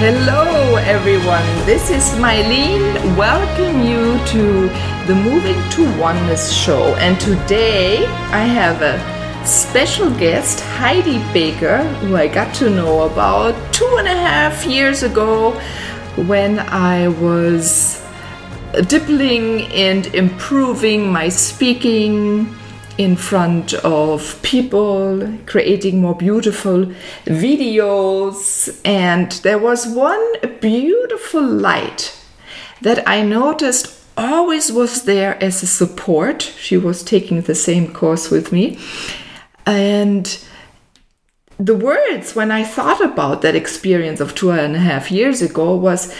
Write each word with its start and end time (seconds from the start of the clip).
Hello, 0.00 0.76
everyone. 0.76 1.44
This 1.66 1.90
is 1.90 2.04
Mylene. 2.18 2.94
Welcome 3.18 3.82
you 3.82 4.16
to 4.28 4.68
the 5.06 5.14
Moving 5.14 5.60
to 5.72 6.00
Oneness 6.00 6.50
show. 6.50 6.94
And 6.94 7.20
today 7.20 8.06
I 8.32 8.44
have 8.44 8.80
a 8.80 8.96
special 9.46 10.08
guest, 10.12 10.60
Heidi 10.60 11.18
Baker, 11.34 11.82
who 12.00 12.16
I 12.16 12.28
got 12.28 12.54
to 12.54 12.70
know 12.70 13.02
about 13.02 13.52
two 13.74 13.94
and 13.98 14.08
a 14.08 14.16
half 14.16 14.64
years 14.64 15.02
ago 15.02 15.50
when 16.16 16.60
I 16.60 17.08
was 17.08 18.02
dipping 18.86 19.66
and 19.66 20.06
improving 20.14 21.12
my 21.12 21.28
speaking 21.28 22.46
in 23.00 23.16
front 23.16 23.72
of 23.72 24.38
people, 24.42 25.38
creating 25.46 26.02
more 26.02 26.14
beautiful 26.14 26.84
videos. 27.24 28.78
And 28.84 29.32
there 29.42 29.58
was 29.58 29.86
one 29.86 30.22
beautiful 30.60 31.42
light 31.42 32.14
that 32.82 33.02
I 33.08 33.22
noticed 33.22 33.98
always 34.18 34.70
was 34.70 35.04
there 35.04 35.42
as 35.42 35.62
a 35.62 35.66
support. 35.66 36.42
She 36.42 36.76
was 36.76 37.02
taking 37.02 37.40
the 37.40 37.54
same 37.54 37.90
course 37.94 38.30
with 38.30 38.52
me. 38.52 38.78
And 39.64 40.38
the 41.58 41.76
words 41.76 42.34
when 42.34 42.50
I 42.50 42.64
thought 42.64 43.02
about 43.02 43.40
that 43.40 43.56
experience 43.56 44.20
of 44.20 44.34
two 44.34 44.50
and 44.50 44.76
a 44.76 44.78
half 44.78 45.10
years 45.10 45.40
ago 45.40 45.74
was 45.74 46.14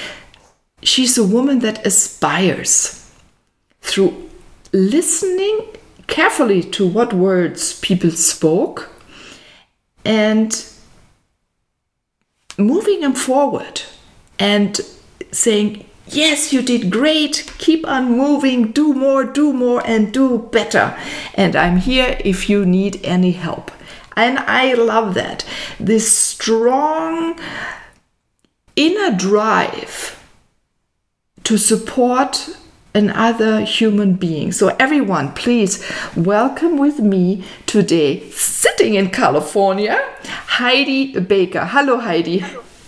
she's 0.82 1.18
a 1.18 1.24
woman 1.24 1.58
that 1.58 1.86
aspires 1.86 3.06
through 3.82 4.30
listening 4.72 5.76
carefully 6.10 6.62
to 6.62 6.86
what 6.86 7.12
words 7.14 7.78
people 7.80 8.10
spoke 8.10 8.90
and 10.04 10.66
moving 12.58 13.00
them 13.00 13.14
forward 13.14 13.82
and 14.38 14.80
saying, 15.32 15.86
Yes, 16.06 16.52
you 16.52 16.60
did 16.60 16.90
great. 16.90 17.52
Keep 17.58 17.86
on 17.86 18.16
moving. 18.16 18.72
Do 18.72 18.92
more, 18.92 19.22
do 19.22 19.52
more, 19.52 19.80
and 19.86 20.12
do 20.12 20.38
better. 20.38 20.98
And 21.34 21.54
I'm 21.54 21.76
here 21.76 22.16
if 22.24 22.50
you 22.50 22.66
need 22.66 22.98
any 23.04 23.30
help. 23.30 23.70
And 24.16 24.40
I 24.40 24.74
love 24.74 25.14
that. 25.14 25.44
This 25.78 26.10
strong 26.10 27.38
inner 28.74 29.16
drive 29.16 30.20
to 31.44 31.56
support 31.56 32.56
another 32.94 33.60
human 33.60 34.14
being. 34.14 34.52
So, 34.52 34.74
everyone, 34.78 35.32
please 35.34 35.84
welcome 36.16 36.76
with 36.78 36.98
me 37.00 37.44
today, 37.66 38.28
sitting 38.30 38.94
in 38.94 39.10
California, 39.10 39.98
Heidi 40.58 41.18
Baker. 41.20 41.64
Hello, 41.66 41.98
Heidi. 41.98 42.38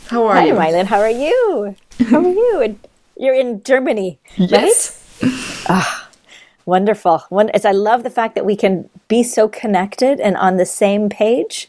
How 0.08 0.26
are 0.26 0.34
Hi, 0.36 0.46
you? 0.46 0.54
Mylan. 0.54 0.86
How 0.86 1.00
are 1.00 1.10
you? 1.10 1.76
How 2.06 2.18
are 2.18 2.28
you? 2.28 2.60
And 2.62 2.78
You're 3.16 3.34
in 3.34 3.62
Germany, 3.62 4.18
Yes. 4.36 4.98
right? 5.22 5.32
Ah, 5.68 6.08
wonderful. 6.66 7.22
One, 7.28 7.50
as 7.50 7.64
I 7.64 7.70
love 7.72 8.02
the 8.02 8.10
fact 8.10 8.34
that 8.34 8.44
we 8.44 8.56
can 8.56 8.88
be 9.08 9.22
so 9.22 9.48
connected 9.48 10.18
and 10.20 10.36
on 10.36 10.56
the 10.56 10.66
same 10.66 11.08
page, 11.08 11.68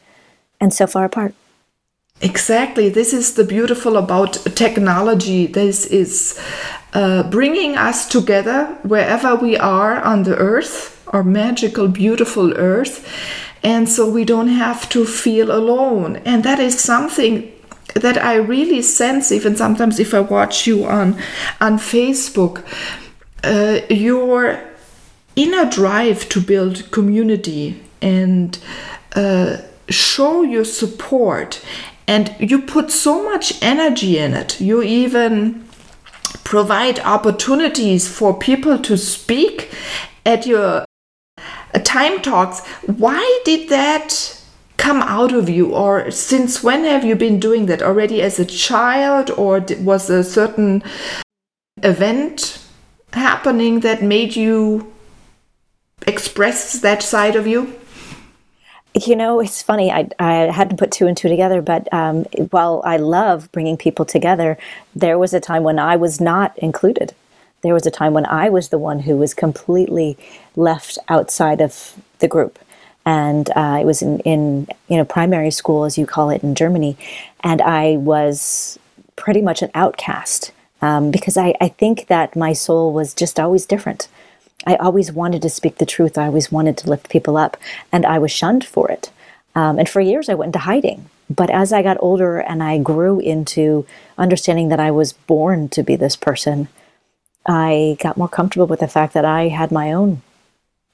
and 0.60 0.74
so 0.74 0.88
far 0.88 1.06
apart. 1.06 1.36
Exactly. 2.24 2.88
This 2.88 3.12
is 3.12 3.34
the 3.34 3.44
beautiful 3.44 3.98
about 3.98 4.36
technology. 4.56 5.46
This 5.46 5.86
is 5.86 6.40
uh, 6.94 7.24
bringing 7.30 7.76
us 7.76 8.08
together 8.08 8.78
wherever 8.84 9.36
we 9.36 9.58
are 9.58 10.02
on 10.02 10.24
the 10.24 10.38
earth, 10.38 11.06
our 11.08 11.22
magical, 11.22 11.90
beautiful 11.90 12.54
earth. 12.54 13.06
And 13.62 13.90
so 13.90 14.10
we 14.10 14.24
don't 14.24 14.48
have 14.48 14.88
to 14.90 15.06
feel 15.06 15.52
alone. 15.52 16.16
And 16.24 16.46
that 16.46 16.60
is 16.60 16.80
something 16.80 17.52
that 17.94 18.18
I 18.18 18.36
really 18.36 18.82
sense, 18.82 19.30
even 19.34 19.58
sometimes 19.58 20.00
if 20.00 20.14
I 20.14 20.22
watch 20.22 20.66
you 20.66 20.86
on, 20.86 21.18
on 21.60 21.78
Facebook, 21.78 22.64
uh, 23.44 23.82
your 23.94 24.62
inner 25.36 25.70
drive 25.70 26.30
to 26.30 26.40
build 26.40 26.90
community 26.92 27.84
and 28.02 28.58
uh, 29.14 29.58
show 29.90 30.44
your 30.44 30.64
support 30.64 31.62
and 32.08 32.36
you 32.40 32.62
put 32.62 32.92
so 32.92 33.24
much 33.24 33.62
energy 33.62 34.18
in 34.18 34.34
it. 34.34 34.60
You 34.60 34.82
even 34.84 35.68
provide 36.44 37.00
opportunities 37.00 38.08
for 38.08 38.38
people 38.38 38.78
to 38.80 38.98
speak 38.98 39.72
at 40.26 40.46
your 40.46 40.86
uh, 41.38 41.80
time 41.84 42.22
talks. 42.22 42.66
Why 42.86 43.42
did 43.46 43.70
that 43.70 44.40
come 44.78 45.02
out 45.02 45.34
of 45.34 45.50
you? 45.50 45.74
Or 45.74 46.12
since 46.12 46.64
when 46.64 46.84
have 46.84 47.06
you 47.06 47.16
been 47.16 47.40
doing 47.40 47.68
that? 47.68 47.82
Already 47.82 48.22
as 48.22 48.40
a 48.40 48.46
child 48.46 49.32
or 49.32 49.66
was 49.80 50.10
a 50.10 50.24
certain 50.24 50.84
event 51.82 52.60
happening 53.14 53.82
that 53.82 54.02
made 54.02 54.36
you 54.36 54.92
express 56.08 56.80
that 56.82 57.02
side 57.02 57.36
of 57.36 57.48
you 57.48 57.74
You 58.96 59.16
know, 59.16 59.40
it's 59.40 59.64
funny. 59.64 59.92
I, 59.92 60.08
I 60.20 60.34
hadn't 60.52 60.78
put 60.78 60.92
two 60.92 61.08
and 61.08 61.18
two 61.18 61.28
together, 61.28 61.64
but 61.64 61.92
um, 61.92 62.26
while 62.52 62.84
I 62.86 62.98
love 62.98 63.52
bringing 63.52 63.76
people 63.76 64.06
together, 64.06 64.58
there 64.96 65.18
was 65.18 65.34
a 65.34 65.40
time 65.40 65.64
when 65.64 65.80
I 65.80 65.96
was 65.96 66.22
not 66.22 66.58
included. 66.60 67.14
There 67.64 67.74
was 67.74 67.88
a 67.88 67.92
time 67.92 68.14
when 68.14 68.28
I 68.28 68.50
was 68.50 68.70
the 68.70 68.78
one 68.78 69.00
who 69.00 69.18
was 69.18 69.34
completely 69.34 70.16
left 70.56 71.00
outside 71.10 71.60
of 71.60 71.96
the 72.20 72.28
group. 72.28 72.60
And 73.06 73.50
uh, 73.52 73.54
I 73.56 73.84
was 73.84 74.02
in, 74.02 74.20
in, 74.20 74.68
you 74.88 74.98
know, 74.98 75.06
primary 75.06 75.52
school, 75.52 75.86
as 75.86 75.98
you 75.98 76.06
call 76.06 76.30
it 76.30 76.44
in 76.44 76.54
Germany. 76.54 76.96
And 77.44 77.62
I 77.62 77.98
was 77.98 78.78
pretty 79.16 79.42
much 79.42 79.62
an 79.62 79.72
outcast 79.74 80.52
um, 80.82 81.10
because 81.10 81.36
I, 81.36 81.56
I 81.60 81.70
think 81.70 82.08
that 82.08 82.36
my 82.36 82.54
soul 82.54 82.94
was 82.94 83.14
just 83.14 83.40
always 83.40 83.66
different. 83.66 84.08
I 84.66 84.76
always 84.76 85.12
wanted 85.12 85.42
to 85.42 85.50
speak 85.50 85.78
the 85.78 85.86
truth. 85.86 86.18
I 86.18 86.28
always 86.28 86.52
wanted 86.52 86.78
to 86.78 86.90
lift 86.90 87.10
people 87.10 87.38
up, 87.38 87.58
and 87.92 88.06
I 88.06 88.20
was 88.20 88.32
shunned 88.32 88.66
for 88.66 88.90
it. 88.90 89.12
Um, 89.56 89.80
and 89.80 89.88
for 89.88 90.02
years, 90.02 90.30
I 90.30 90.34
went 90.34 90.50
into 90.50 90.60
hiding. 90.60 91.10
But 91.30 91.50
as 91.50 91.72
I 91.72 91.82
got 91.82 91.98
older 92.00 92.40
and 92.40 92.62
I 92.62 92.78
grew 92.78 93.20
into 93.20 93.86
understanding 94.18 94.70
that 94.70 94.80
I 94.80 94.92
was 94.92 95.14
born 95.14 95.70
to 95.70 95.84
be 95.84 95.96
this 95.96 96.16
person, 96.16 96.68
I 97.46 97.98
got 98.00 98.18
more 98.18 98.28
comfortable 98.28 98.68
with 98.68 98.80
the 98.80 98.88
fact 98.88 99.14
that 99.14 99.26
I 99.26 99.50
had 99.50 99.72
my 99.72 99.92
own 99.92 100.22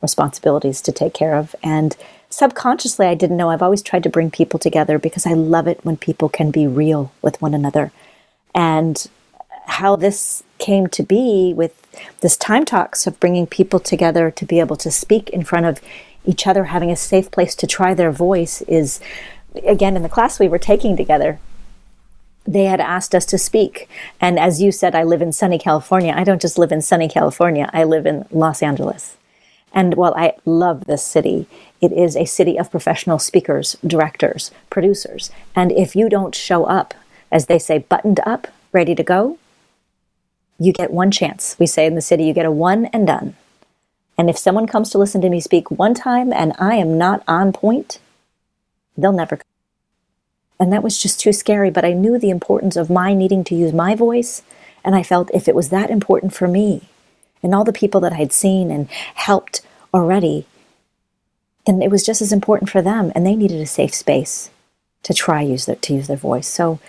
responsibilities 0.01 0.81
to 0.81 0.91
take 0.91 1.13
care 1.13 1.35
of. 1.35 1.55
And 1.63 1.95
subconsciously, 2.29 3.05
I 3.05 3.15
didn't 3.15 3.37
know. 3.37 3.49
I've 3.49 3.61
always 3.61 3.81
tried 3.81 4.03
to 4.03 4.09
bring 4.09 4.31
people 4.31 4.59
together 4.59 4.97
because 4.97 5.25
I 5.25 5.33
love 5.33 5.67
it 5.67 5.83
when 5.83 5.97
people 5.97 6.29
can 6.29 6.51
be 6.51 6.67
real 6.67 7.11
with 7.21 7.41
one 7.41 7.53
another. 7.53 7.91
And 8.55 9.07
how 9.65 9.95
this 9.95 10.43
came 10.57 10.87
to 10.87 11.03
be 11.03 11.53
with 11.55 11.88
this 12.21 12.37
time 12.37 12.65
talks 12.65 13.07
of 13.07 13.19
bringing 13.19 13.47
people 13.47 13.79
together 13.79 14.31
to 14.31 14.45
be 14.45 14.59
able 14.59 14.75
to 14.77 14.91
speak 14.91 15.29
in 15.29 15.43
front 15.43 15.65
of 15.65 15.81
each 16.25 16.45
other, 16.45 16.65
having 16.65 16.91
a 16.91 16.95
safe 16.95 17.31
place 17.31 17.55
to 17.55 17.67
try 17.67 17.93
their 17.93 18.11
voice 18.11 18.61
is, 18.63 18.99
again, 19.65 19.95
in 19.95 20.03
the 20.03 20.09
class 20.09 20.39
we 20.39 20.47
were 20.47 20.59
taking 20.59 20.95
together, 20.97 21.39
they 22.45 22.65
had 22.65 22.79
asked 22.79 23.13
us 23.13 23.25
to 23.27 23.37
speak. 23.37 23.87
And 24.19 24.39
as 24.39 24.61
you 24.61 24.71
said, 24.71 24.95
I 24.95 25.03
live 25.03 25.21
in 25.21 25.31
sunny 25.31 25.59
California. 25.59 26.13
I 26.15 26.23
don't 26.23 26.41
just 26.41 26.57
live 26.57 26.71
in 26.71 26.81
sunny 26.81 27.07
California, 27.07 27.69
I 27.73 27.83
live 27.83 28.05
in 28.05 28.25
Los 28.31 28.61
Angeles. 28.61 29.17
And 29.71 29.93
while 29.93 30.15
I 30.15 30.33
love 30.45 30.85
this 30.85 31.03
city, 31.03 31.47
it 31.79 31.91
is 31.91 32.15
a 32.15 32.25
city 32.25 32.57
of 32.57 32.71
professional 32.71 33.19
speakers, 33.19 33.77
directors, 33.85 34.51
producers. 34.69 35.31
And 35.55 35.71
if 35.71 35.95
you 35.95 36.09
don't 36.09 36.33
show 36.33 36.65
up, 36.65 36.95
as 37.31 37.45
they 37.45 37.59
say, 37.59 37.77
buttoned 37.77 38.19
up, 38.25 38.47
ready 38.71 38.95
to 38.95 39.03
go, 39.03 39.37
you 40.59 40.73
get 40.73 40.91
one 40.91 41.09
chance. 41.09 41.55
We 41.57 41.65
say 41.65 41.85
in 41.85 41.95
the 41.95 42.01
city, 42.01 42.25
you 42.25 42.33
get 42.33 42.45
a 42.45 42.51
one 42.51 42.85
and 42.87 43.07
done. 43.07 43.35
And 44.17 44.29
if 44.29 44.37
someone 44.37 44.67
comes 44.67 44.89
to 44.89 44.97
listen 44.97 45.21
to 45.21 45.29
me 45.29 45.39
speak 45.39 45.71
one 45.71 45.93
time 45.93 46.33
and 46.33 46.53
I 46.59 46.75
am 46.75 46.97
not 46.97 47.23
on 47.27 47.53
point, 47.53 47.99
they'll 48.97 49.13
never 49.13 49.37
come. 49.37 49.43
And 50.59 50.73
that 50.73 50.83
was 50.83 51.01
just 51.01 51.21
too 51.21 51.31
scary. 51.31 51.71
But 51.71 51.85
I 51.85 51.93
knew 51.93 52.19
the 52.19 52.29
importance 52.29 52.75
of 52.75 52.89
my 52.89 53.13
needing 53.13 53.45
to 53.45 53.55
use 53.55 53.71
my 53.71 53.95
voice. 53.95 54.43
And 54.83 54.93
I 54.93 55.03
felt 55.03 55.31
if 55.33 55.47
it 55.47 55.55
was 55.55 55.69
that 55.69 55.89
important 55.89 56.33
for 56.33 56.49
me 56.49 56.89
and 57.41 57.55
all 57.55 57.63
the 57.63 57.71
people 57.71 58.01
that 58.01 58.11
I'd 58.11 58.33
seen 58.33 58.69
and 58.69 58.89
helped 58.91 59.61
already, 59.93 60.45
then 61.65 61.81
it 61.81 61.89
was 61.89 62.05
just 62.05 62.21
as 62.21 62.33
important 62.33 62.69
for 62.69 62.81
them. 62.81 63.13
And 63.15 63.25
they 63.25 63.35
needed 63.35 63.61
a 63.61 63.65
safe 63.65 63.93
space 63.93 64.49
to 65.03 65.13
try 65.13 65.41
use 65.41 65.65
to 65.65 65.93
use 65.93 66.07
their 66.07 66.17
voice. 66.17 66.47
So 66.47 66.79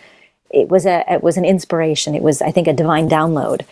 it 0.51 0.69
was 0.69 0.85
a 0.87 1.05
it 1.13 1.23
was 1.23 1.37
an 1.37 1.45
inspiration. 1.45 2.15
It 2.15 2.23
was 2.23 2.43
I 2.43 2.51
think 2.51 2.67
a 2.67 2.73
divine 2.73 3.09
download 3.09 3.65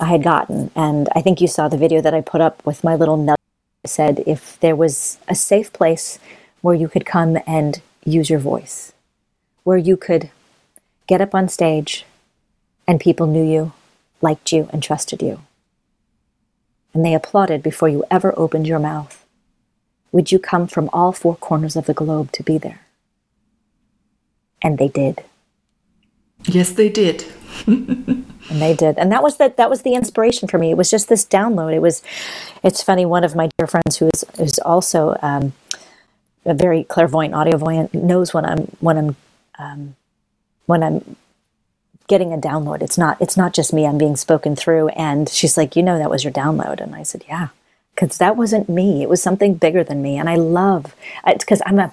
I 0.00 0.06
had 0.06 0.22
gotten, 0.22 0.70
and 0.74 1.08
I 1.14 1.20
think 1.20 1.40
you 1.40 1.48
saw 1.48 1.68
the 1.68 1.76
video 1.76 2.00
that 2.00 2.14
I 2.14 2.20
put 2.20 2.40
up 2.40 2.64
with 2.64 2.82
my 2.82 2.94
little 2.94 3.16
nugget. 3.16 3.38
Said 3.84 4.22
if 4.26 4.58
there 4.60 4.76
was 4.76 5.18
a 5.28 5.34
safe 5.34 5.72
place 5.72 6.18
where 6.60 6.74
you 6.74 6.88
could 6.88 7.04
come 7.04 7.38
and 7.46 7.82
use 8.04 8.30
your 8.30 8.38
voice, 8.38 8.92
where 9.64 9.76
you 9.76 9.96
could 9.96 10.30
get 11.08 11.20
up 11.20 11.34
on 11.34 11.48
stage, 11.48 12.06
and 12.86 13.00
people 13.00 13.26
knew 13.26 13.44
you, 13.44 13.72
liked 14.20 14.52
you, 14.52 14.68
and 14.72 14.82
trusted 14.82 15.20
you, 15.20 15.40
and 16.94 17.04
they 17.04 17.14
applauded 17.14 17.62
before 17.62 17.88
you 17.88 18.04
ever 18.10 18.32
opened 18.38 18.68
your 18.68 18.78
mouth, 18.78 19.26
would 20.12 20.30
you 20.30 20.38
come 20.38 20.68
from 20.68 20.88
all 20.92 21.10
four 21.10 21.34
corners 21.36 21.74
of 21.74 21.86
the 21.86 21.94
globe 21.94 22.30
to 22.32 22.42
be 22.42 22.58
there? 22.58 22.82
And 24.62 24.78
they 24.78 24.88
did. 24.88 25.24
Yes, 26.44 26.72
they 26.72 26.88
did. 26.88 27.24
and 27.66 28.26
they 28.50 28.74
did. 28.74 28.98
And 28.98 29.12
that 29.12 29.22
was 29.22 29.36
the, 29.36 29.52
that 29.56 29.70
was 29.70 29.82
the 29.82 29.94
inspiration 29.94 30.48
for 30.48 30.58
me. 30.58 30.70
It 30.70 30.76
was 30.76 30.90
just 30.90 31.08
this 31.08 31.24
download. 31.24 31.74
It 31.74 31.82
was 31.82 32.02
it's 32.62 32.82
funny 32.82 33.06
one 33.06 33.24
of 33.24 33.34
my 33.34 33.48
dear 33.58 33.66
friends 33.66 33.96
who 33.98 34.10
is 34.12 34.24
is 34.38 34.58
also 34.60 35.16
um, 35.22 35.52
a 36.44 36.54
very 36.54 36.84
clairvoyant 36.84 37.34
audiovoyant 37.34 37.94
knows 37.94 38.34
when 38.34 38.44
i'm 38.44 38.58
when 38.80 38.98
i'm 38.98 39.16
um, 39.58 39.96
when 40.66 40.82
i'm 40.82 41.16
getting 42.08 42.32
a 42.32 42.36
download. 42.36 42.82
It's 42.82 42.98
not 42.98 43.16
it's 43.20 43.36
not 43.36 43.54
just 43.54 43.72
me. 43.72 43.86
I'm 43.86 43.96
being 43.96 44.16
spoken 44.16 44.54
through. 44.56 44.88
And 44.88 45.28
she's 45.28 45.56
like 45.56 45.76
you 45.76 45.82
know 45.82 45.98
that 45.98 46.10
was 46.10 46.24
your 46.24 46.32
download. 46.32 46.80
And 46.80 46.94
i 46.94 47.02
said 47.02 47.24
yeah. 47.28 47.48
Because 47.94 48.18
that 48.18 48.36
wasn't 48.36 48.70
me. 48.70 49.02
It 49.02 49.08
was 49.08 49.22
something 49.22 49.54
bigger 49.54 49.84
than 49.84 50.02
me. 50.02 50.18
And 50.18 50.28
i 50.28 50.34
love 50.34 50.94
it's 51.26 51.44
because 51.44 51.62
i'm 51.66 51.78
a 51.78 51.92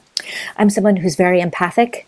i'm 0.58 0.70
someone 0.70 0.98
who's 0.98 1.16
very 1.16 1.40
empathic 1.40 2.06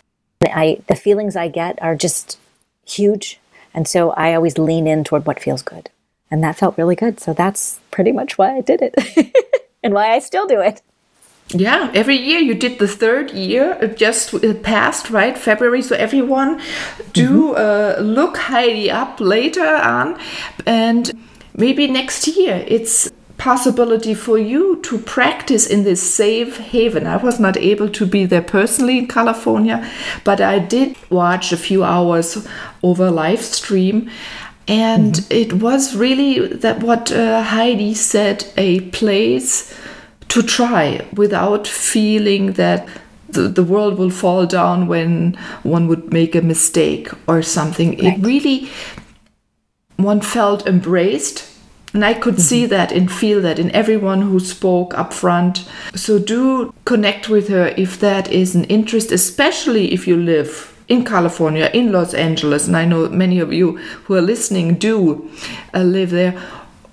I 0.50 0.82
the 0.88 0.96
feelings 0.96 1.36
I 1.36 1.48
get 1.48 1.80
are 1.82 1.96
just 1.96 2.38
huge, 2.86 3.40
and 3.74 3.86
so 3.86 4.10
I 4.10 4.34
always 4.34 4.58
lean 4.58 4.86
in 4.86 5.04
toward 5.04 5.26
what 5.26 5.40
feels 5.40 5.62
good, 5.62 5.90
and 6.30 6.42
that 6.42 6.56
felt 6.56 6.78
really 6.78 6.96
good. 6.96 7.20
So 7.20 7.32
that's 7.32 7.80
pretty 7.90 8.12
much 8.12 8.38
why 8.38 8.56
I 8.56 8.60
did 8.60 8.80
it, 8.82 8.94
and 9.82 9.94
why 9.94 10.12
I 10.12 10.18
still 10.18 10.46
do 10.46 10.60
it. 10.60 10.82
Yeah, 11.48 11.90
every 11.94 12.16
year 12.16 12.38
you 12.38 12.54
did 12.54 12.78
the 12.78 12.88
third 12.88 13.30
year 13.32 13.76
uh, 13.82 13.86
just 13.88 14.32
uh, 14.34 14.54
passed, 14.54 15.10
right? 15.10 15.36
February. 15.36 15.82
So 15.82 15.96
everyone 15.96 16.60
do 17.12 17.52
mm-hmm. 17.52 18.00
uh, 18.00 18.02
look 18.02 18.36
Heidi 18.36 18.90
up 18.90 19.20
later 19.20 19.66
on, 19.66 20.18
and 20.66 21.12
maybe 21.54 21.88
next 21.88 22.26
year 22.26 22.64
it's 22.66 23.10
possibility 23.42 24.14
for 24.14 24.38
you 24.38 24.76
to 24.82 24.98
practice 24.98 25.66
in 25.66 25.82
this 25.82 26.00
safe 26.00 26.58
haven. 26.58 27.08
I 27.08 27.16
was 27.16 27.40
not 27.40 27.56
able 27.56 27.88
to 27.88 28.06
be 28.06 28.24
there 28.24 28.40
personally 28.40 28.98
in 28.98 29.08
California, 29.08 29.78
but 30.22 30.40
I 30.40 30.60
did 30.60 30.94
watch 31.10 31.50
a 31.50 31.56
few 31.56 31.82
hours 31.82 32.46
over 32.84 33.10
live 33.10 33.42
stream. 33.42 34.08
And 34.68 35.14
mm-hmm. 35.14 35.32
it 35.32 35.52
was 35.54 35.96
really 35.96 36.54
that 36.54 36.84
what 36.84 37.10
uh, 37.10 37.42
Heidi 37.42 37.94
said 37.94 38.46
a 38.56 38.80
place 38.90 39.76
to 40.28 40.40
try 40.40 41.04
without 41.12 41.66
feeling 41.66 42.52
that 42.52 42.88
the, 43.28 43.48
the 43.48 43.64
world 43.64 43.98
will 43.98 44.10
fall 44.10 44.46
down 44.46 44.86
when 44.86 45.34
one 45.64 45.88
would 45.88 46.12
make 46.12 46.36
a 46.36 46.42
mistake 46.42 47.08
or 47.26 47.42
something. 47.42 47.90
Right. 47.90 48.04
It 48.04 48.24
really, 48.24 48.70
one 49.96 50.20
felt 50.20 50.64
embraced 50.64 51.51
and 51.94 52.04
I 52.04 52.14
could 52.14 52.34
mm-hmm. 52.34 52.42
see 52.42 52.66
that 52.66 52.92
and 52.92 53.10
feel 53.10 53.40
that 53.42 53.58
in 53.58 53.70
everyone 53.72 54.22
who 54.22 54.40
spoke 54.40 54.96
up 54.96 55.12
front. 55.12 55.68
So 55.94 56.18
do 56.18 56.72
connect 56.84 57.28
with 57.28 57.48
her 57.48 57.68
if 57.76 58.00
that 58.00 58.30
is 58.30 58.54
an 58.54 58.64
interest, 58.64 59.12
especially 59.12 59.92
if 59.92 60.06
you 60.06 60.16
live 60.16 60.68
in 60.88 61.04
California, 61.04 61.70
in 61.72 61.92
Los 61.92 62.14
Angeles. 62.14 62.66
And 62.66 62.76
I 62.76 62.84
know 62.84 63.08
many 63.08 63.38
of 63.40 63.52
you 63.52 63.78
who 64.04 64.14
are 64.14 64.22
listening 64.22 64.74
do 64.74 65.30
uh, 65.74 65.82
live 65.82 66.10
there, 66.10 66.40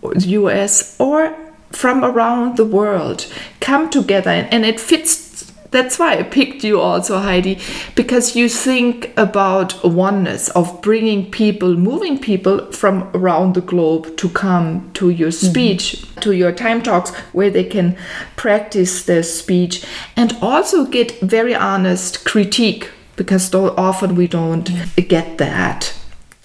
US, 0.02 0.96
or 1.00 1.36
from 1.72 2.04
around 2.04 2.58
the 2.58 2.66
world. 2.66 3.32
Come 3.60 3.90
together 3.90 4.48
and 4.52 4.66
it 4.66 4.80
fits 4.80 5.29
that's 5.72 6.00
why 6.00 6.18
I 6.18 6.24
picked 6.24 6.64
you 6.64 6.80
also, 6.80 7.20
Heidi, 7.20 7.60
because 7.96 8.36
you 8.36 8.50
think 8.50 9.14
about 9.18 9.84
oneness 9.84 10.50
of 10.50 10.82
bringing 10.82 11.30
people, 11.30 11.76
moving 11.76 12.18
people 12.18 12.72
from 12.72 13.10
around 13.14 13.54
the 13.54 13.62
globe 13.62 14.18
to 14.18 14.30
come 14.30 14.92
to 14.94 15.10
your 15.10 15.30
mm-hmm. 15.30 15.48
speech, 15.48 15.84
mm-hmm. 15.84 16.20
to 16.22 16.32
your 16.32 16.52
time 16.52 16.82
talks, 16.82 17.14
where 17.34 17.52
they 17.52 17.64
can 17.64 17.96
practice 18.36 19.04
their 19.04 19.24
speech 19.24 19.86
and 20.16 20.36
also 20.42 20.86
get 20.86 21.20
very 21.20 21.54
honest 21.54 22.26
critique, 22.26 22.90
because 23.16 23.54
often 23.54 24.16
we 24.16 24.28
don't 24.28 24.70
mm-hmm. 24.70 25.08
get 25.08 25.38
that. 25.38 25.94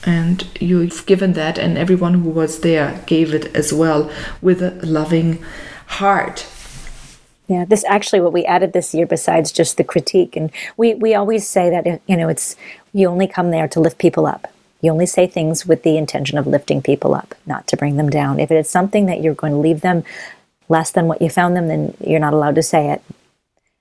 And 0.06 0.47
you've 0.61 1.06
given 1.06 1.32
that, 1.32 1.56
and 1.56 1.79
everyone 1.79 2.12
who 2.15 2.29
was 2.29 2.61
there 2.61 3.03
gave 3.06 3.32
it 3.32 3.47
as 3.56 3.73
well 3.73 4.11
with 4.43 4.61
a 4.61 4.73
loving 4.85 5.43
heart. 5.87 6.47
Yeah, 7.46 7.64
this 7.67 7.85
actually 7.85 8.20
what 8.20 8.32
we 8.32 8.44
added 8.46 8.73
this 8.73 8.94
year 8.94 9.06
besides 9.06 9.52
just 9.52 9.76
the 9.76 9.85
critique 9.85 10.35
and 10.35 10.50
we 10.76 10.94
we 10.94 11.14
always 11.14 11.46
say 11.46 11.69
that 11.70 12.00
you 12.06 12.17
know 12.17 12.29
it's 12.29 12.56
you 12.93 13.08
only 13.08 13.26
come 13.26 13.50
there 13.50 13.69
to 13.69 13.81
lift 13.81 13.99
people 13.99 14.26
up. 14.26 14.49
You 14.81 14.93
only 14.93 15.06
say 15.06 15.26
things 15.26 15.67
with 15.67 15.82
the 15.82 15.96
intention 15.96 16.38
of 16.38 16.46
lifting 16.46 16.82
people 16.82 17.14
up, 17.14 17.35
not 17.46 17.67
to 17.69 17.76
bring 17.76 17.96
them 17.96 18.11
down. 18.11 18.38
If 18.38 18.50
it 18.50 18.56
is 18.56 18.69
something 18.70 19.06
that 19.06 19.23
you're 19.23 19.35
going 19.35 19.52
to 19.52 19.58
leave 19.58 19.81
them 19.81 20.05
less 20.69 20.91
than 20.91 21.06
what 21.06 21.23
you 21.23 21.29
found 21.31 21.56
them, 21.56 21.69
then 21.69 21.96
you're 22.00 22.20
not 22.20 22.35
allowed 22.35 22.55
to 22.56 22.62
say 22.62 22.91
it. 22.91 23.02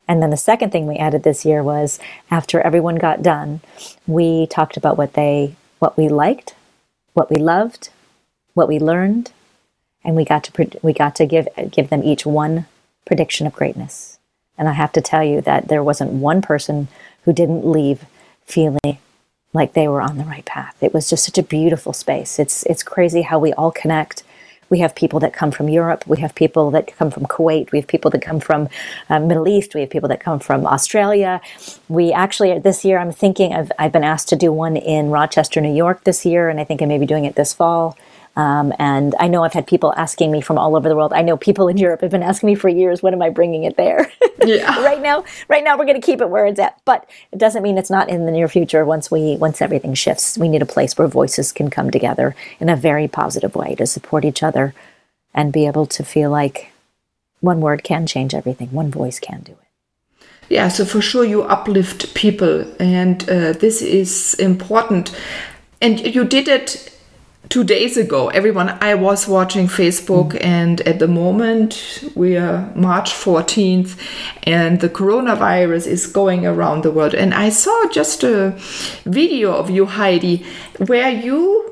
And 0.08 0.22
then 0.22 0.30
the 0.30 0.38
second 0.38 0.72
thing 0.72 0.88
we 0.88 0.98
added 0.98 1.24
this 1.24 1.46
year 1.46 1.64
was 1.64 2.00
after 2.30 2.60
everyone 2.62 2.96
got 2.96 3.22
done, 3.22 3.62
we 4.08 4.48
talked 4.48 4.78
about 4.78 4.98
what 4.98 5.14
they 5.14 5.56
what 5.80 5.98
we 5.98 6.10
liked, 6.10 6.56
what 7.14 7.30
we 7.30 7.38
loved, 7.38 7.90
what 8.54 8.68
we 8.68 8.80
learned, 8.80 9.32
and 10.04 10.16
we 10.16 10.26
got 10.26 10.44
to 10.46 10.80
we 10.82 10.92
got 10.92 11.16
to 11.16 11.26
give 11.26 11.48
give 11.72 11.90
them 11.90 12.04
each 12.04 12.26
one 12.26 12.66
prediction 13.06 13.48
of 13.48 13.54
greatness. 13.54 14.20
And 14.58 14.70
I 14.70 14.74
have 14.74 14.92
to 14.94 15.02
tell 15.02 15.24
you 15.24 15.42
that 15.42 15.68
there 15.68 15.84
wasn't 15.84 16.12
one 16.12 16.42
person 16.42 16.88
who 17.24 17.34
didn't 17.34 17.66
leave 17.66 18.06
feeling 18.46 18.98
like 19.54 19.74
they 19.74 19.88
were 19.88 20.02
on 20.02 20.18
the 20.18 20.24
right 20.24 20.46
path. 20.46 20.76
It 20.82 20.94
was 20.94 21.10
just 21.10 21.26
such 21.26 21.38
a 21.38 21.44
beautiful 21.44 21.94
space. 21.94 22.40
It's 22.40 22.64
it's 22.64 22.84
crazy 22.84 23.22
how 23.22 23.40
we 23.40 23.54
all 23.54 23.72
connect. 23.72 24.24
We 24.70 24.80
have 24.80 24.96
people 24.96 25.20
that 25.20 25.34
come 25.34 25.52
from 25.52 25.70
Europe. 25.70 26.04
We 26.08 26.20
have 26.22 26.34
people 26.34 26.72
that 26.72 26.96
come 26.98 27.12
from 27.12 27.26
Kuwait. 27.26 27.72
We 27.72 27.78
have 27.80 27.88
people 27.88 28.10
that 28.12 28.24
come 28.24 28.40
from 28.40 28.70
uh, 29.10 29.20
Middle 29.20 29.48
East. 29.48 29.76
We 29.76 29.82
have 29.82 29.92
people 29.92 30.10
that 30.10 30.20
come 30.20 30.40
from 30.40 30.66
Australia. 30.66 31.42
We 31.88 32.12
actually 32.12 32.58
this 32.60 32.84
year 32.84 32.98
I'm 32.98 33.12
thinking 33.12 33.54
I've 33.54 33.72
I've 33.78 33.92
been 33.92 34.04
asked 34.04 34.30
to 34.30 34.36
do 34.36 34.52
one 34.52 34.76
in 34.76 35.12
Rochester, 35.12 35.62
New 35.62 35.74
York 35.74 36.04
this 36.04 36.26
year, 36.26 36.50
and 36.50 36.60
I 36.60 36.64
think 36.64 36.82
I 36.82 36.86
may 36.86 36.98
be 36.98 37.06
doing 37.06 37.26
it 37.26 37.36
this 37.36 37.54
fall. 37.54 37.98
Um, 38.36 38.74
and 38.80 39.14
I 39.20 39.28
know 39.28 39.44
I've 39.44 39.54
had 39.54 39.68
people 39.68 39.94
asking 39.96 40.32
me 40.32 40.42
from 40.42 40.58
all 40.58 40.76
over 40.76 40.90
the 40.90 40.96
world. 40.96 41.14
I 41.14 41.22
know 41.22 41.38
people 41.38 41.68
in 41.68 41.78
Europe 41.78 42.02
have 42.02 42.10
been 42.10 42.24
asking 42.24 42.48
me 42.48 42.56
for 42.56 42.68
years, 42.68 43.04
when 43.04 43.14
am 43.14 43.22
I 43.22 43.30
bringing 43.30 43.64
it 43.64 43.78
there? 43.78 44.12
Yeah. 44.46 44.84
right 44.84 45.02
now, 45.02 45.24
right 45.48 45.64
now 45.64 45.78
we're 45.78 45.86
going 45.86 46.02
to 46.02 46.06
keep 46.06 46.20
it 46.20 46.30
where 46.30 46.46
it's 46.46 46.60
at, 46.60 46.78
but 46.84 47.10
it 47.32 47.40
doesn't 47.40 47.64
mean 47.64 47.78
it's 47.78 47.90
not 47.90 48.10
in 48.10 48.26
the 48.26 48.32
near 48.32 48.50
future. 48.50 48.84
Once 48.84 49.10
we, 49.10 49.38
once 49.38 49.62
everything 49.62 49.94
shifts, 49.94 50.38
we 50.38 50.50
need 50.50 50.62
a 50.62 50.66
place 50.66 50.98
where 50.98 51.08
voices 51.08 51.54
can 51.54 51.70
come 51.70 51.90
together 51.90 52.36
in 52.60 52.68
a 52.68 52.76
very 52.76 53.08
positive 53.08 53.56
way 53.56 53.74
to 53.76 53.86
support 53.88 54.26
each 54.26 54.44
other 54.44 54.74
and 55.34 55.54
be 55.54 55.66
able 55.66 55.86
to 55.86 56.04
feel 56.04 56.30
like 56.30 56.74
one 57.40 57.62
word 57.62 57.86
can 57.86 58.06
change 58.06 58.34
everything. 58.34 58.70
One 58.72 58.92
voice 58.92 59.18
can 59.18 59.44
do 59.44 59.54
it. 59.54 60.26
Yeah, 60.50 60.68
so 60.68 60.84
for 60.84 61.02
sure 61.02 61.24
you 61.24 61.44
uplift 61.44 62.14
people, 62.14 62.66
and 62.82 63.24
uh, 63.30 63.54
this 63.54 63.82
is 63.82 64.34
important. 64.36 65.16
And 65.82 66.14
you 66.14 66.26
did 66.26 66.50
it 66.50 66.93
two 67.54 67.64
days 67.64 67.98
ago 67.98 68.30
everyone 68.30 68.70
i 68.82 68.96
was 68.96 69.28
watching 69.28 69.68
facebook 69.68 70.30
mm. 70.32 70.44
and 70.44 70.82
at 70.82 70.98
the 70.98 71.08
moment 71.08 72.04
we 72.16 72.36
are 72.36 72.74
march 72.76 73.12
14th 73.12 73.96
and 74.42 74.80
the 74.80 74.90
coronavirus 74.90 75.86
is 75.86 76.08
going 76.08 76.48
around 76.48 76.82
the 76.82 76.90
world 76.90 77.14
and 77.14 77.32
i 77.32 77.50
saw 77.50 77.88
just 77.90 78.24
a 78.24 78.50
video 79.06 79.54
of 79.54 79.70
you 79.70 79.86
heidi 79.86 80.44
where 80.88 81.12
you 81.12 81.72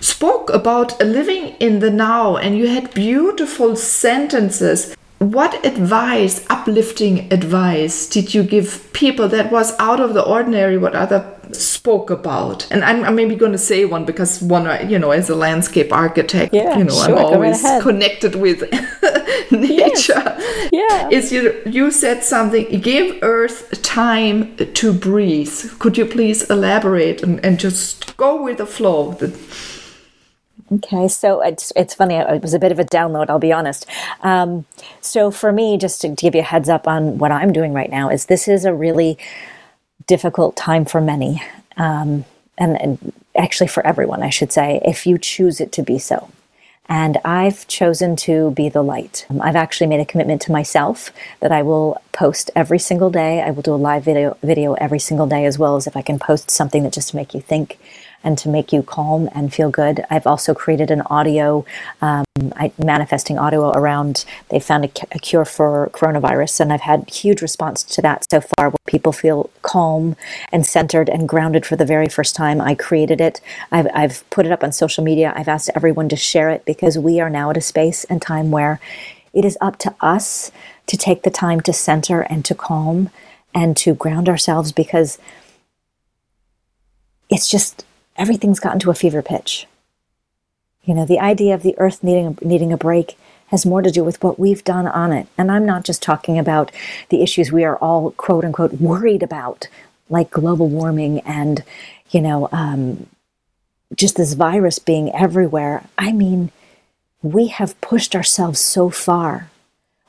spoke 0.00 0.48
about 0.50 0.96
living 1.00 1.56
in 1.58 1.80
the 1.80 1.90
now 1.90 2.36
and 2.36 2.56
you 2.56 2.68
had 2.68 2.94
beautiful 2.94 3.74
sentences 3.74 4.94
what 5.18 5.64
advice, 5.66 6.46
uplifting 6.48 7.32
advice, 7.32 8.06
did 8.08 8.34
you 8.34 8.42
give 8.44 8.88
people 8.92 9.28
that 9.28 9.50
was 9.50 9.76
out 9.78 9.98
of 10.00 10.14
the 10.14 10.22
ordinary 10.24 10.78
what 10.78 10.94
other 10.94 11.34
spoke 11.52 12.08
about? 12.10 12.70
And 12.70 12.84
I'm, 12.84 13.02
I'm 13.04 13.16
maybe 13.16 13.34
going 13.34 13.50
to 13.52 13.58
say 13.58 13.84
one 13.84 14.04
because 14.04 14.40
one, 14.40 14.68
uh, 14.68 14.86
you 14.88 14.96
know, 14.98 15.10
as 15.10 15.28
a 15.28 15.34
landscape 15.34 15.92
architect, 15.92 16.54
Yeah, 16.54 16.78
you 16.78 16.84
know, 16.84 16.94
sure, 16.94 17.04
I'm 17.04 17.10
go 17.10 17.40
right 17.40 17.54
always 17.54 17.82
connected 17.82 18.36
with 18.36 18.62
nature. 19.50 20.38
Yeah. 20.70 21.08
Is 21.10 21.32
you 21.32 21.62
you 21.66 21.90
said 21.90 22.22
something? 22.22 22.80
Give 22.80 23.18
Earth 23.22 23.82
time 23.82 24.54
to 24.56 24.92
breathe. 24.92 25.78
Could 25.80 25.98
you 25.98 26.06
please 26.06 26.48
elaborate 26.48 27.22
and, 27.22 27.44
and 27.44 27.58
just 27.58 28.16
go 28.16 28.40
with 28.40 28.58
the 28.58 28.66
flow? 28.66 29.12
The- 29.12 29.36
Okay, 30.70 31.08
so 31.08 31.40
it's 31.40 31.72
it's 31.76 31.94
funny. 31.94 32.16
It 32.16 32.42
was 32.42 32.52
a 32.52 32.58
bit 32.58 32.72
of 32.72 32.78
a 32.78 32.84
download. 32.84 33.30
I'll 33.30 33.38
be 33.38 33.52
honest. 33.52 33.86
Um, 34.20 34.66
so 35.00 35.30
for 35.30 35.50
me, 35.50 35.78
just 35.78 36.02
to 36.02 36.08
give 36.08 36.34
you 36.34 36.42
a 36.42 36.44
heads 36.44 36.68
up 36.68 36.86
on 36.86 37.18
what 37.18 37.32
I'm 37.32 37.52
doing 37.52 37.72
right 37.72 37.90
now, 37.90 38.10
is 38.10 38.26
this 38.26 38.48
is 38.48 38.66
a 38.66 38.74
really 38.74 39.16
difficult 40.06 40.56
time 40.56 40.84
for 40.84 41.00
many, 41.00 41.42
um, 41.76 42.24
and, 42.58 42.80
and 42.80 43.12
actually 43.36 43.68
for 43.68 43.86
everyone, 43.86 44.22
I 44.22 44.30
should 44.30 44.52
say, 44.52 44.80
if 44.84 45.06
you 45.06 45.16
choose 45.18 45.60
it 45.60 45.72
to 45.72 45.82
be 45.82 45.98
so. 45.98 46.30
And 46.90 47.18
I've 47.24 47.68
chosen 47.68 48.16
to 48.16 48.50
be 48.52 48.70
the 48.70 48.82
light. 48.82 49.26
Um, 49.28 49.42
I've 49.42 49.56
actually 49.56 49.88
made 49.88 50.00
a 50.00 50.06
commitment 50.06 50.40
to 50.42 50.52
myself 50.52 51.12
that 51.40 51.52
I 51.52 51.62
will 51.62 52.00
post 52.12 52.50
every 52.56 52.78
single 52.78 53.10
day. 53.10 53.42
I 53.42 53.50
will 53.50 53.62
do 53.62 53.74
a 53.74 53.76
live 53.76 54.04
video 54.04 54.36
video 54.42 54.74
every 54.74 54.98
single 54.98 55.26
day, 55.26 55.46
as 55.46 55.58
well 55.58 55.76
as 55.76 55.86
if 55.86 55.96
I 55.96 56.02
can 56.02 56.18
post 56.18 56.50
something 56.50 56.82
that 56.84 56.92
just 56.92 57.14
make 57.14 57.34
you 57.34 57.40
think 57.40 57.78
and 58.24 58.36
to 58.38 58.48
make 58.48 58.72
you 58.72 58.82
calm 58.82 59.28
and 59.34 59.52
feel 59.52 59.70
good. 59.70 60.04
I've 60.10 60.26
also 60.26 60.54
created 60.54 60.90
an 60.90 61.02
audio, 61.02 61.64
um, 62.02 62.24
I, 62.56 62.72
manifesting 62.78 63.38
audio 63.38 63.70
around. 63.70 64.24
They 64.48 64.60
found 64.60 64.84
a, 64.84 64.90
a 65.12 65.18
cure 65.18 65.44
for 65.44 65.90
coronavirus, 65.92 66.60
and 66.60 66.72
I've 66.72 66.80
had 66.80 67.08
huge 67.08 67.42
response 67.42 67.82
to 67.84 68.02
that 68.02 68.26
so 68.30 68.40
far. 68.40 68.70
Where 68.70 68.78
people 68.86 69.12
feel 69.12 69.50
calm 69.62 70.16
and 70.52 70.66
centered 70.66 71.08
and 71.08 71.28
grounded 71.28 71.64
for 71.64 71.76
the 71.76 71.86
very 71.86 72.08
first 72.08 72.34
time. 72.34 72.60
I 72.60 72.74
created 72.74 73.20
it. 73.20 73.40
I've, 73.70 73.88
I've 73.94 74.28
put 74.30 74.46
it 74.46 74.52
up 74.52 74.64
on 74.64 74.72
social 74.72 75.04
media. 75.04 75.32
I've 75.36 75.48
asked 75.48 75.70
everyone 75.74 76.08
to 76.08 76.16
share 76.16 76.50
it 76.50 76.64
because 76.64 76.98
we 76.98 77.20
are 77.20 77.30
now 77.30 77.50
at 77.50 77.56
a 77.56 77.60
space 77.60 78.04
and 78.04 78.20
time 78.20 78.50
where 78.50 78.80
it 79.32 79.44
is 79.44 79.56
up 79.60 79.78
to 79.78 79.94
us 80.00 80.50
to 80.86 80.96
take 80.96 81.22
the 81.22 81.30
time 81.30 81.60
to 81.60 81.72
center 81.72 82.22
and 82.22 82.44
to 82.44 82.54
calm 82.54 83.10
and 83.54 83.76
to 83.76 83.94
ground 83.94 84.28
ourselves 84.28 84.72
because 84.72 85.18
it's 87.30 87.48
just 87.48 87.84
everything's 88.18 88.60
gotten 88.60 88.80
to 88.80 88.90
a 88.90 88.94
fever 88.94 89.22
pitch. 89.22 89.66
You 90.84 90.94
know, 90.94 91.06
the 91.06 91.20
idea 91.20 91.54
of 91.54 91.62
the 91.62 91.78
earth 91.78 92.02
needing 92.02 92.38
needing 92.42 92.72
a 92.72 92.76
break 92.76 93.16
has 93.48 93.64
more 93.64 93.82
to 93.82 93.90
do 93.90 94.04
with 94.04 94.22
what 94.22 94.38
we've 94.38 94.64
done 94.64 94.86
on 94.86 95.12
it. 95.12 95.26
And 95.38 95.50
I'm 95.50 95.64
not 95.64 95.84
just 95.84 96.02
talking 96.02 96.38
about 96.38 96.70
the 97.08 97.22
issues 97.22 97.50
we 97.50 97.64
are 97.64 97.76
all 97.76 98.10
quote 98.12 98.44
unquote 98.44 98.74
worried 98.74 99.22
about, 99.22 99.68
like 100.08 100.30
global 100.30 100.68
warming 100.68 101.20
and, 101.20 101.62
you 102.10 102.20
know, 102.20 102.48
um, 102.52 103.06
just 103.94 104.16
this 104.16 104.34
virus 104.34 104.78
being 104.78 105.14
everywhere. 105.14 105.84
I 105.96 106.12
mean, 106.12 106.50
we 107.22 107.48
have 107.48 107.80
pushed 107.80 108.14
ourselves 108.14 108.60
so 108.60 108.90
far. 108.90 109.50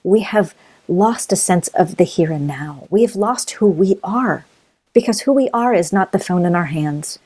We 0.04 0.22
have 0.22 0.54
lost 0.88 1.32
a 1.32 1.38
sense 1.38 1.68
of 1.70 1.98
the 1.98 2.04
here 2.04 2.32
and 2.32 2.48
now. 2.48 2.88
We 2.90 3.04
have 3.04 3.16
lost 3.16 3.52
who 3.52 3.68
we 3.68 4.00
are 4.04 4.46
because 4.94 5.22
who 5.22 5.34
we 5.34 5.50
are 5.52 5.74
is 5.74 5.94
not 5.94 6.12
the 6.12 6.20
phone 6.20 6.46
in 6.46 6.56
our 6.56 6.66
hands, 6.66 7.20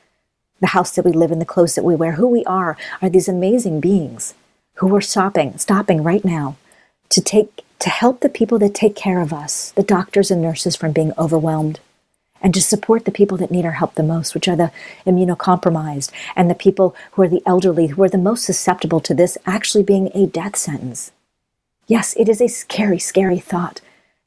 the 0.63 0.67
house 0.67 0.95
that 0.95 1.05
we 1.05 1.11
live 1.11 1.31
in, 1.31 1.39
the 1.39 1.45
clothes 1.45 1.75
that 1.75 1.83
we 1.83 1.95
wear. 1.95 2.13
Who 2.13 2.27
we 2.27 2.43
are 2.45 2.77
are 3.01 3.09
these 3.09 3.27
amazing 3.27 3.79
beings 3.79 4.33
who 4.75 4.95
are 4.95 5.01
stopping, 5.01 5.57
stopping 5.57 6.01
right 6.01 6.25
now 6.25 6.55
to 7.09 7.21
take 7.21 7.63
to 7.79 7.89
help 7.89 8.21
the 8.21 8.29
people 8.29 8.57
that 8.59 8.73
take 8.73 8.95
care 8.95 9.19
of 9.19 9.33
us, 9.33 9.71
the 9.71 9.83
doctors 9.83 10.31
and 10.31 10.41
nurses 10.41 10.75
from 10.75 10.93
being 10.93 11.11
overwhelmed 11.17 11.81
and 12.41 12.53
to 12.53 12.61
support 12.61 13.05
the 13.05 13.11
people 13.11 13.37
that 13.37 13.51
need 13.51 13.65
our 13.65 13.73
help 13.73 13.95
the 13.95 14.03
most, 14.03 14.33
which 14.33 14.47
are 14.47 14.55
the 14.55 14.71
immunocompromised 15.05 16.11
and 16.35 16.49
the 16.49 16.55
people 16.55 16.95
who 17.11 17.21
are 17.21 17.27
the 17.27 17.41
elderly, 17.45 17.87
who 17.87 18.03
are 18.03 18.09
the 18.09 18.17
most 18.17 18.45
susceptible 18.45 19.01
to 19.01 19.13
this 19.13 19.37
actually 19.45 19.83
being 19.83 20.11
a 20.13 20.27
death 20.27 20.55
sentence. 20.55 21.11
Yes, 21.87 22.15
it 22.17 22.29
is 22.29 22.41
a 22.41 22.47
scary, 22.47 22.99
scary 22.99 23.39
thought 23.39 23.81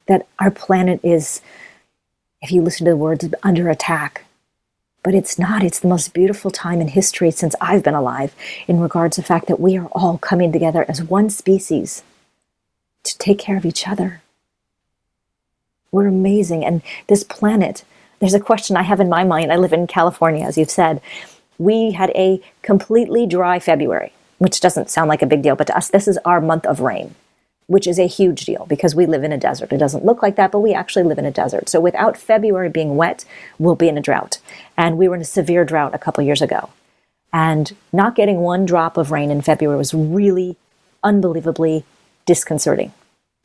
that 0.07 0.27
our 0.39 0.51
planet 0.51 0.99
is, 1.03 1.41
if 2.41 2.51
you 2.51 2.61
listen 2.61 2.85
to 2.85 2.91
the 2.91 2.97
words, 2.97 3.27
under 3.43 3.69
attack. 3.69 4.23
But 5.07 5.15
it's 5.15 5.39
not. 5.39 5.63
It's 5.63 5.79
the 5.79 5.87
most 5.87 6.13
beautiful 6.13 6.51
time 6.51 6.81
in 6.81 6.89
history 6.89 7.31
since 7.31 7.55
I've 7.61 7.81
been 7.81 7.93
alive 7.93 8.35
in 8.67 8.81
regards 8.81 9.15
to 9.15 9.21
the 9.21 9.25
fact 9.25 9.47
that 9.47 9.57
we 9.57 9.77
are 9.77 9.85
all 9.93 10.17
coming 10.17 10.51
together 10.51 10.83
as 10.89 11.01
one 11.01 11.29
species 11.29 12.03
to 13.03 13.17
take 13.17 13.39
care 13.39 13.55
of 13.55 13.65
each 13.65 13.87
other. 13.87 14.21
We're 15.93 16.07
amazing. 16.07 16.65
And 16.65 16.81
this 17.07 17.23
planet, 17.23 17.85
there's 18.19 18.33
a 18.33 18.39
question 18.41 18.75
I 18.75 18.81
have 18.81 18.99
in 18.99 19.07
my 19.07 19.23
mind. 19.23 19.49
I 19.49 19.55
live 19.55 19.71
in 19.71 19.87
California, 19.87 20.45
as 20.45 20.57
you've 20.57 20.69
said. 20.69 20.99
We 21.57 21.91
had 21.91 22.09
a 22.09 22.41
completely 22.61 23.25
dry 23.25 23.59
February, 23.59 24.11
which 24.39 24.59
doesn't 24.59 24.89
sound 24.89 25.07
like 25.07 25.21
a 25.21 25.25
big 25.25 25.41
deal, 25.41 25.55
but 25.55 25.67
to 25.67 25.77
us, 25.77 25.87
this 25.87 26.09
is 26.09 26.19
our 26.25 26.41
month 26.41 26.65
of 26.65 26.81
rain, 26.81 27.15
which 27.67 27.85
is 27.85 27.99
a 27.99 28.07
huge 28.07 28.45
deal 28.45 28.65
because 28.65 28.95
we 28.95 29.05
live 29.05 29.23
in 29.23 29.31
a 29.31 29.37
desert. 29.37 29.71
It 29.71 29.77
doesn't 29.77 30.05
look 30.05 30.21
like 30.21 30.37
that, 30.37 30.51
but 30.51 30.61
we 30.61 30.73
actually 30.73 31.03
live 31.03 31.19
in 31.19 31.25
a 31.25 31.31
desert. 31.31 31.69
So 31.69 31.79
without 31.79 32.17
February 32.17 32.69
being 32.69 32.95
wet, 32.95 33.25
we'll 33.59 33.75
be 33.75 33.89
in 33.89 33.97
a 33.97 34.01
drought. 34.01 34.39
And 34.77 34.97
we 34.97 35.07
were 35.07 35.15
in 35.15 35.21
a 35.21 35.25
severe 35.25 35.65
drought 35.65 35.93
a 35.93 35.99
couple 35.99 36.23
years 36.23 36.41
ago. 36.41 36.69
And 37.33 37.75
not 37.91 38.15
getting 38.15 38.39
one 38.39 38.65
drop 38.65 38.95
of 38.95 39.11
rain 39.11 39.29
in 39.29 39.41
February 39.41 39.77
was 39.77 39.93
really 39.93 40.55
unbelievably 41.03 41.83
disconcerting. 42.25 42.93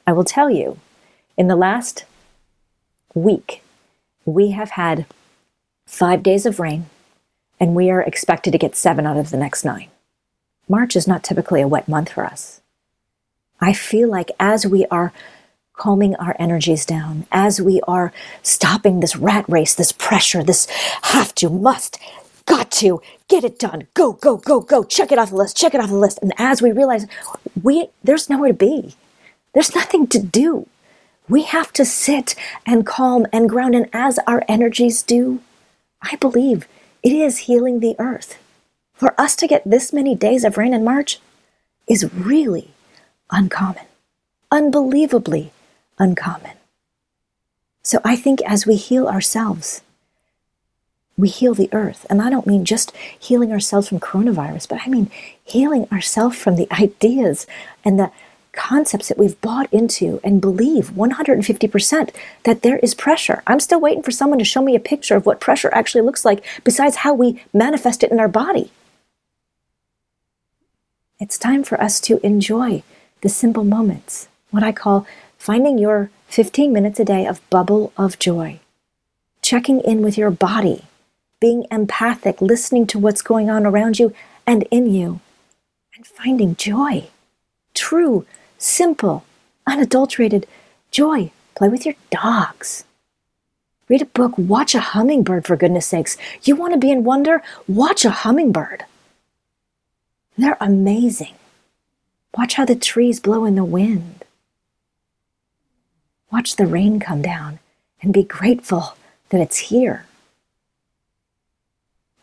I 0.06 0.12
will 0.12 0.24
tell 0.24 0.48
you, 0.48 0.78
in 1.36 1.48
the 1.48 1.56
last 1.56 2.04
week, 3.14 3.62
we 4.24 4.52
have 4.52 4.70
had 4.70 5.04
five 5.86 6.22
days 6.22 6.46
of 6.46 6.60
rain, 6.60 6.86
and 7.60 7.74
we 7.74 7.90
are 7.90 8.00
expected 8.00 8.52
to 8.52 8.58
get 8.58 8.76
seven 8.76 9.06
out 9.06 9.16
of 9.16 9.30
the 9.30 9.36
next 9.36 9.64
nine. 9.64 9.88
March 10.68 10.96
is 10.96 11.08
not 11.08 11.22
typically 11.22 11.60
a 11.60 11.68
wet 11.68 11.88
month 11.88 12.12
for 12.12 12.24
us. 12.24 12.61
I 13.62 13.72
feel 13.72 14.10
like 14.10 14.32
as 14.40 14.66
we 14.66 14.84
are 14.86 15.12
calming 15.74 16.16
our 16.16 16.34
energies 16.38 16.84
down, 16.84 17.26
as 17.30 17.62
we 17.62 17.80
are 17.86 18.12
stopping 18.42 18.98
this 18.98 19.16
rat 19.16 19.44
race, 19.48 19.74
this 19.74 19.92
pressure, 19.92 20.42
this 20.42 20.66
have 21.02 21.32
to, 21.36 21.48
must, 21.48 21.98
got 22.44 22.72
to, 22.72 23.00
get 23.28 23.44
it 23.44 23.60
done, 23.60 23.86
go, 23.94 24.14
go, 24.14 24.36
go, 24.36 24.60
go, 24.60 24.82
check 24.82 25.12
it 25.12 25.18
off 25.18 25.30
the 25.30 25.36
list, 25.36 25.56
check 25.56 25.74
it 25.74 25.80
off 25.80 25.90
the 25.90 25.96
list. 25.96 26.18
And 26.20 26.32
as 26.38 26.60
we 26.60 26.72
realize 26.72 27.06
we 27.62 27.86
there's 28.02 28.28
nowhere 28.28 28.48
to 28.48 28.54
be. 28.54 28.96
There's 29.54 29.74
nothing 29.74 30.08
to 30.08 30.18
do. 30.18 30.66
We 31.28 31.42
have 31.42 31.72
to 31.74 31.84
sit 31.84 32.34
and 32.66 32.84
calm 32.84 33.26
and 33.32 33.48
ground. 33.48 33.76
And 33.76 33.88
as 33.92 34.18
our 34.26 34.42
energies 34.48 35.02
do, 35.02 35.40
I 36.02 36.16
believe 36.16 36.66
it 37.02 37.12
is 37.12 37.46
healing 37.46 37.78
the 37.78 37.94
earth. 38.00 38.38
For 38.92 39.18
us 39.20 39.36
to 39.36 39.46
get 39.46 39.62
this 39.64 39.92
many 39.92 40.16
days 40.16 40.42
of 40.42 40.56
rain 40.56 40.74
in 40.74 40.82
March 40.82 41.20
is 41.86 42.12
really 42.12 42.72
uncommon, 43.32 43.86
unbelievably 44.50 45.50
uncommon. 45.98 46.52
So 47.82 48.00
I 48.04 48.14
think 48.14 48.40
as 48.42 48.66
we 48.66 48.76
heal 48.76 49.08
ourselves, 49.08 49.80
we 51.16 51.28
heal 51.28 51.54
the 51.54 51.68
earth. 51.72 52.06
And 52.08 52.22
I 52.22 52.30
don't 52.30 52.46
mean 52.46 52.64
just 52.64 52.92
healing 53.18 53.52
ourselves 53.52 53.88
from 53.88 54.00
coronavirus, 54.00 54.68
but 54.68 54.80
I 54.84 54.88
mean 54.88 55.10
healing 55.44 55.88
ourselves 55.90 56.36
from 56.36 56.56
the 56.56 56.68
ideas 56.80 57.46
and 57.84 57.98
the 57.98 58.12
concepts 58.52 59.08
that 59.08 59.18
we've 59.18 59.40
bought 59.40 59.72
into 59.72 60.20
and 60.22 60.40
believe 60.40 60.90
150% 60.90 62.14
that 62.44 62.62
there 62.62 62.78
is 62.78 62.94
pressure. 62.94 63.42
I'm 63.46 63.60
still 63.60 63.80
waiting 63.80 64.02
for 64.02 64.10
someone 64.10 64.38
to 64.38 64.44
show 64.44 64.60
me 64.60 64.76
a 64.76 64.80
picture 64.80 65.16
of 65.16 65.24
what 65.24 65.40
pressure 65.40 65.70
actually 65.72 66.02
looks 66.02 66.24
like 66.24 66.44
besides 66.62 66.96
how 66.96 67.14
we 67.14 67.42
manifest 67.54 68.02
it 68.02 68.12
in 68.12 68.20
our 68.20 68.28
body. 68.28 68.70
It's 71.18 71.38
time 71.38 71.62
for 71.62 71.80
us 71.80 71.98
to 72.00 72.24
enjoy 72.26 72.82
the 73.22 73.28
simple 73.28 73.64
moments, 73.64 74.28
what 74.50 74.62
I 74.62 74.72
call 74.72 75.06
finding 75.38 75.78
your 75.78 76.10
15 76.28 76.72
minutes 76.72 77.00
a 77.00 77.04
day 77.04 77.26
of 77.26 77.48
bubble 77.50 77.92
of 77.96 78.18
joy, 78.18 78.60
checking 79.40 79.80
in 79.80 80.02
with 80.02 80.18
your 80.18 80.30
body, 80.30 80.84
being 81.40 81.66
empathic, 81.70 82.40
listening 82.40 82.86
to 82.88 82.98
what's 82.98 83.22
going 83.22 83.48
on 83.48 83.64
around 83.64 83.98
you 83.98 84.12
and 84.46 84.64
in 84.70 84.92
you, 84.92 85.20
and 85.96 86.06
finding 86.06 86.56
joy. 86.56 87.08
True, 87.74 88.26
simple, 88.58 89.24
unadulterated 89.66 90.46
joy. 90.90 91.30
Play 91.54 91.68
with 91.68 91.86
your 91.86 91.94
dogs. 92.10 92.84
Read 93.88 94.02
a 94.02 94.06
book, 94.06 94.36
watch 94.36 94.74
a 94.74 94.80
hummingbird 94.80 95.46
for 95.46 95.56
goodness 95.56 95.86
sakes. 95.86 96.16
You 96.42 96.56
want 96.56 96.72
to 96.72 96.78
be 96.78 96.90
in 96.90 97.04
wonder? 97.04 97.42
Watch 97.68 98.04
a 98.04 98.10
hummingbird. 98.10 98.84
They're 100.36 100.56
amazing. 100.60 101.34
Watch 102.36 102.54
how 102.54 102.64
the 102.64 102.76
trees 102.76 103.20
blow 103.20 103.44
in 103.44 103.54
the 103.54 103.64
wind. 103.64 104.24
Watch 106.30 106.56
the 106.56 106.66
rain 106.66 106.98
come 106.98 107.20
down 107.20 107.58
and 108.00 108.12
be 108.12 108.22
grateful 108.22 108.96
that 109.28 109.40
it's 109.40 109.58
here. 109.58 110.06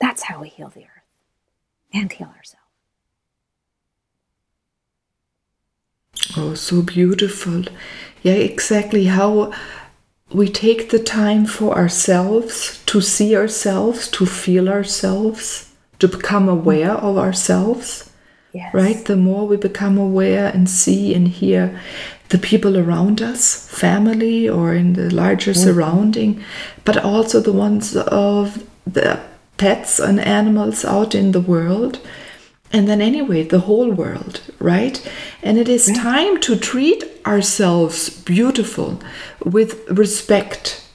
That's 0.01 0.23
how 0.23 0.41
we 0.41 0.49
heal 0.49 0.69
the 0.69 0.81
earth 0.81 1.23
and 1.93 2.11
heal 2.11 2.33
ourselves. 2.35 2.55
Oh, 6.35 6.53
so 6.55 6.81
beautiful. 6.81 7.63
Yeah, 8.23 8.33
exactly 8.33 9.05
how 9.05 9.53
we 10.31 10.47
take 10.49 10.89
the 10.89 10.99
time 10.99 11.45
for 11.45 11.75
ourselves 11.75 12.83
to 12.85 13.01
see 13.01 13.35
ourselves, 13.35 14.07
to 14.09 14.25
feel 14.25 14.69
ourselves, 14.69 15.71
to 15.99 16.07
become 16.07 16.47
aware 16.47 16.91
of 16.91 17.17
ourselves. 17.17 18.08
Yes. 18.53 18.73
Right? 18.73 19.05
The 19.05 19.15
more 19.15 19.47
we 19.47 19.57
become 19.57 19.97
aware 19.97 20.47
and 20.47 20.69
see 20.69 21.13
and 21.13 21.27
hear 21.27 21.79
the 22.29 22.37
people 22.37 22.77
around 22.77 23.21
us, 23.21 23.67
family 23.69 24.47
or 24.47 24.73
in 24.73 24.93
the 24.93 25.13
larger 25.13 25.51
mm. 25.51 25.57
surrounding, 25.57 26.43
but 26.85 26.97
also 26.97 27.39
the 27.39 27.53
ones 27.53 27.95
of 27.95 28.63
the 28.85 29.19
pets 29.57 29.99
and 29.99 30.19
animals 30.19 30.85
out 30.85 31.13
in 31.13 31.31
the 31.31 31.41
world. 31.41 31.99
And 32.71 32.87
then, 32.87 33.01
anyway, 33.01 33.43
the 33.43 33.61
whole 33.61 33.91
world, 33.91 34.41
right? 34.59 35.01
And 35.41 35.57
it 35.57 35.67
is 35.67 35.87
time 35.87 36.39
to 36.41 36.55
treat 36.55 37.03
ourselves 37.25 38.09
beautiful 38.09 39.01
with 39.43 39.89
respect, 39.89 40.85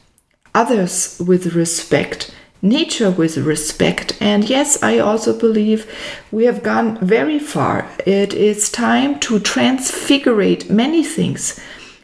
others 0.54 1.20
with 1.24 1.54
respect, 1.54 2.32
nature 2.64 3.10
with 3.10 3.36
respect. 3.36 4.16
And 4.20 4.48
yes, 4.48 4.82
I 4.82 4.98
also 4.98 5.38
believe 5.38 5.86
we 6.32 6.46
have 6.46 6.62
gone 6.62 6.98
very 7.06 7.38
far. 7.38 7.86
It 8.06 8.32
is 8.34 8.70
time 8.70 9.20
to 9.20 9.38
transfigurate 9.38 10.70
many 10.70 11.04
things. 11.04 11.60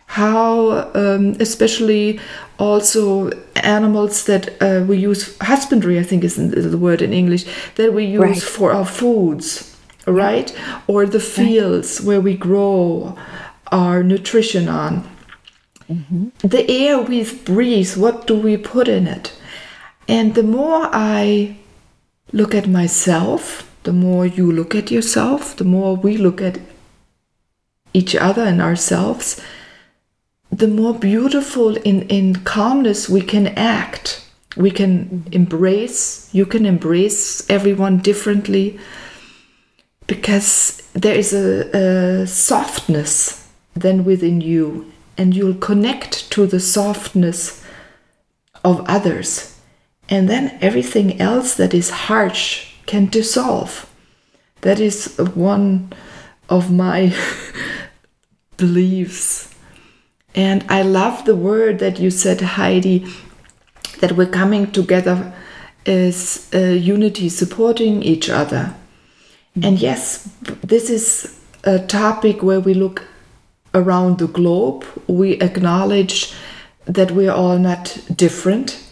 How, 0.07 0.91
um, 0.95 1.37
especially 1.41 2.21
also 2.59 3.31
animals 3.57 4.25
that 4.25 4.61
uh, 4.61 4.85
we 4.87 4.99
use, 4.99 5.37
husbandry, 5.41 5.99
I 5.99 6.03
think 6.03 6.25
is 6.25 6.37
the 6.37 6.79
word 6.79 7.01
in 7.01 7.13
English, 7.13 7.45
that 7.77 7.95
we 7.95 8.05
use 8.05 8.21
Right. 8.21 8.43
for 8.43 8.73
our 8.73 8.85
foods, 8.87 9.77
right? 10.07 10.53
Or 10.89 11.07
the 11.07 11.21
fields 11.21 12.01
where 12.01 12.21
we 12.21 12.35
grow 12.37 13.17
our 13.73 14.03
nutrition 14.03 14.69
on. 14.69 15.05
The 16.45 16.65
air 16.69 17.01
we 17.01 17.25
breathe, 17.45 17.97
what 17.97 18.27
do 18.27 18.35
we 18.37 18.57
put 18.57 18.89
in 18.89 19.07
it? 19.07 19.33
And 20.11 20.35
the 20.35 20.43
more 20.43 20.89
I 20.93 21.57
look 22.33 22.53
at 22.53 22.67
myself, 22.67 23.73
the 23.85 23.93
more 23.93 24.27
you 24.27 24.51
look 24.51 24.75
at 24.75 24.91
yourself, 24.91 25.55
the 25.55 25.65
more 25.65 25.95
we 25.95 26.17
look 26.17 26.43
at 26.43 26.59
each 27.95 28.17
other 28.17 28.43
and 28.43 28.61
ourselves, 28.61 29.41
the 30.51 30.67
more 30.67 30.95
beautiful 30.95 31.77
in, 31.77 32.03
in 32.09 32.35
calmness 32.43 33.09
we 33.09 33.21
can 33.21 33.47
act. 33.57 34.27
We 34.57 34.73
can 34.73 35.27
embrace, 35.31 36.29
you 36.35 36.45
can 36.45 36.67
embrace 36.67 37.49
everyone 37.49 37.99
differently 37.99 38.81
because 40.09 40.83
there 40.93 41.15
is 41.15 41.33
a, 41.33 42.23
a 42.23 42.27
softness 42.27 43.49
then 43.75 44.05
within 44.05 44.41
you, 44.41 44.91
and 45.17 45.37
you'll 45.37 45.55
connect 45.55 46.33
to 46.33 46.49
the 46.49 46.59
softness 46.59 47.65
of 48.65 48.85
others. 48.89 49.60
And 50.11 50.29
then 50.29 50.59
everything 50.61 51.21
else 51.21 51.55
that 51.55 51.73
is 51.73 51.91
harsh 51.91 52.73
can 52.87 53.07
dissolve. 53.07 53.89
That 54.63 54.81
is 54.81 55.17
one 55.35 55.93
of 56.49 56.71
my 56.73 57.15
beliefs. 58.57 59.55
And 60.35 60.65
I 60.69 60.83
love 60.83 61.25
the 61.25 61.37
word 61.37 61.79
that 61.79 62.01
you 62.01 62.11
said, 62.11 62.41
Heidi, 62.41 63.07
that 64.01 64.13
we're 64.13 64.27
coming 64.27 64.71
together 64.73 65.33
as 65.87 66.49
a 66.53 66.77
unity, 66.77 67.29
supporting 67.29 68.03
each 68.03 68.29
other. 68.29 68.75
Mm-hmm. 69.57 69.65
And 69.65 69.79
yes, 69.79 70.29
this 70.63 70.91
is 70.91 71.41
a 71.65 71.79
topic 71.79 72.43
where 72.43 72.61
we 72.61 72.75
look 72.75 73.05
around 73.75 74.19
the 74.19 74.29
globe. 74.29 74.85
We 75.07 75.33
acknowledge 75.35 76.35
that 76.87 77.13
we're 77.13 77.33
all 77.33 77.59
not 77.59 77.99
different. 78.15 78.83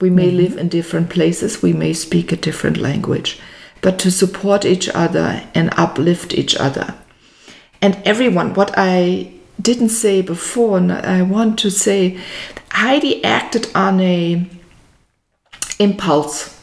We 0.00 0.10
may 0.10 0.28
mm-hmm. 0.28 0.36
live 0.36 0.56
in 0.56 0.68
different 0.68 1.10
places, 1.10 1.62
we 1.62 1.72
may 1.72 1.92
speak 1.92 2.32
a 2.32 2.36
different 2.36 2.76
language, 2.76 3.40
but 3.80 3.98
to 4.00 4.10
support 4.10 4.64
each 4.64 4.88
other 4.88 5.42
and 5.54 5.72
uplift 5.76 6.34
each 6.34 6.56
other. 6.56 6.94
And 7.80 8.00
everyone, 8.04 8.54
what 8.54 8.72
I 8.76 9.32
didn't 9.60 9.90
say 9.90 10.22
before, 10.22 10.78
and 10.78 10.92
I 10.92 11.22
want 11.22 11.58
to 11.60 11.70
say, 11.70 12.18
Heidi 12.70 13.24
acted 13.24 13.68
on 13.74 14.00
a 14.00 14.48
impulse. 15.78 16.60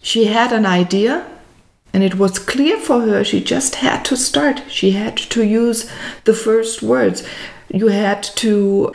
She 0.00 0.26
had 0.26 0.52
an 0.52 0.66
idea 0.66 1.26
and 1.92 2.02
it 2.02 2.14
was 2.16 2.38
clear 2.38 2.78
for 2.78 3.00
her 3.00 3.24
she 3.24 3.42
just 3.42 3.76
had 3.76 4.04
to 4.06 4.16
start. 4.16 4.62
She 4.68 4.92
had 4.92 5.16
to 5.16 5.44
use 5.44 5.90
the 6.24 6.34
first 6.34 6.82
words. 6.82 7.26
You 7.68 7.88
had 7.88 8.22
to 8.22 8.92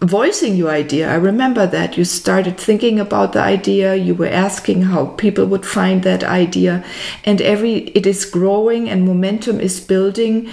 voicing 0.00 0.54
your 0.56 0.70
idea. 0.70 1.10
I 1.10 1.16
remember 1.16 1.66
that 1.66 1.96
you 1.96 2.04
started 2.04 2.56
thinking 2.56 3.00
about 3.00 3.32
the 3.32 3.40
idea, 3.40 3.96
you 3.96 4.14
were 4.14 4.28
asking 4.28 4.82
how 4.82 5.06
people 5.06 5.46
would 5.46 5.66
find 5.66 6.02
that 6.04 6.22
idea, 6.22 6.84
and 7.24 7.40
every 7.40 7.88
it 7.88 8.06
is 8.06 8.24
growing 8.24 8.88
and 8.88 9.04
momentum 9.04 9.60
is 9.60 9.80
building 9.80 10.48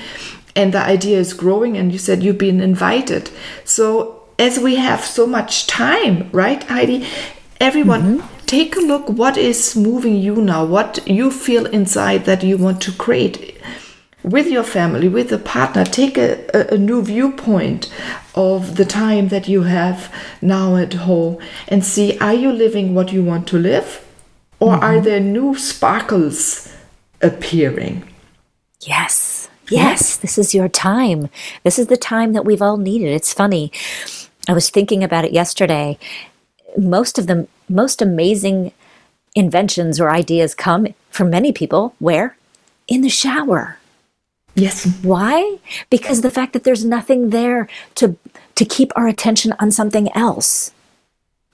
and 0.55 0.73
the 0.73 0.79
idea 0.79 1.19
is 1.19 1.33
growing 1.33 1.77
and 1.77 1.91
you 1.91 1.99
said 1.99 2.23
you've 2.23 2.37
been 2.37 2.61
invited. 2.61 3.29
So 3.65 4.23
as 4.39 4.57
we 4.57 4.75
have 4.77 5.03
so 5.03 5.27
much 5.27 5.67
time, 5.67 6.29
right, 6.31 6.63
Heidi? 6.63 7.05
Everyone 7.59 8.19
mm-hmm. 8.19 8.45
take 8.45 8.75
a 8.75 8.79
look 8.79 9.09
what 9.09 9.37
is 9.37 9.75
moving 9.75 10.15
you 10.15 10.35
now, 10.35 10.65
what 10.65 11.05
you 11.07 11.29
feel 11.29 11.65
inside 11.67 12.25
that 12.25 12.43
you 12.43 12.57
want 12.57 12.81
to 12.81 12.91
create 12.93 13.55
with 14.25 14.47
your 14.47 14.63
family, 14.63 15.07
with 15.07 15.31
a 15.31 15.37
partner, 15.37 15.85
take 15.85 16.17
a, 16.17 16.73
a, 16.73 16.77
new 16.77 17.03
viewpoint 17.03 17.93
of 18.33 18.75
the 18.75 18.83
time 18.83 19.27
that 19.27 19.47
you 19.47 19.63
have 19.63 20.11
now 20.41 20.75
at 20.75 20.93
home 20.93 21.37
and 21.67 21.85
see 21.85 22.17
are 22.17 22.33
you 22.33 22.51
living 22.51 22.95
what 22.95 23.13
you 23.13 23.23
want 23.23 23.47
to 23.47 23.59
live 23.59 24.03
or 24.59 24.73
mm-hmm. 24.73 24.83
are 24.83 24.99
there 24.99 25.19
new 25.19 25.55
sparkles 25.55 26.73
appearing? 27.21 28.03
Yes. 28.81 29.47
Yes, 29.69 30.17
this 30.17 30.37
is 30.37 30.53
your 30.53 30.69
time. 30.69 31.29
This 31.63 31.79
is 31.79 31.87
the 31.87 31.97
time 31.97 32.33
that 32.33 32.45
we've 32.45 32.61
all 32.61 32.77
needed. 32.77 33.09
It's 33.09 33.33
funny. 33.33 33.71
I 34.47 34.53
was 34.53 34.69
thinking 34.69 35.03
about 35.03 35.25
it 35.25 35.33
yesterday. 35.33 35.97
Most 36.77 37.17
of 37.17 37.25
the 37.25 37.47
most 37.67 37.99
amazing 38.01 38.73
inventions 39.33 39.99
or 39.99 40.11
ideas 40.11 40.53
come 40.53 40.87
from 41.09 41.31
many 41.31 41.51
people 41.51 41.95
where? 41.97 42.37
In 42.87 43.01
the 43.01 43.09
shower. 43.09 43.79
Yes. 44.55 44.85
Why? 45.03 45.59
Because 45.89 46.21
the 46.21 46.31
fact 46.31 46.53
that 46.53 46.63
there's 46.63 46.85
nothing 46.85 47.29
there 47.29 47.67
to 47.95 48.17
to 48.55 48.65
keep 48.65 48.91
our 48.95 49.07
attention 49.07 49.53
on 49.59 49.69
something 49.69 50.09
else. 50.15 50.71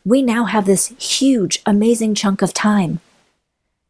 We 0.05 0.21
now 0.21 0.45
have 0.45 0.65
this 0.65 0.89
huge, 0.99 1.61
amazing 1.65 2.15
chunk 2.15 2.41
of 2.41 2.53
time 2.53 2.99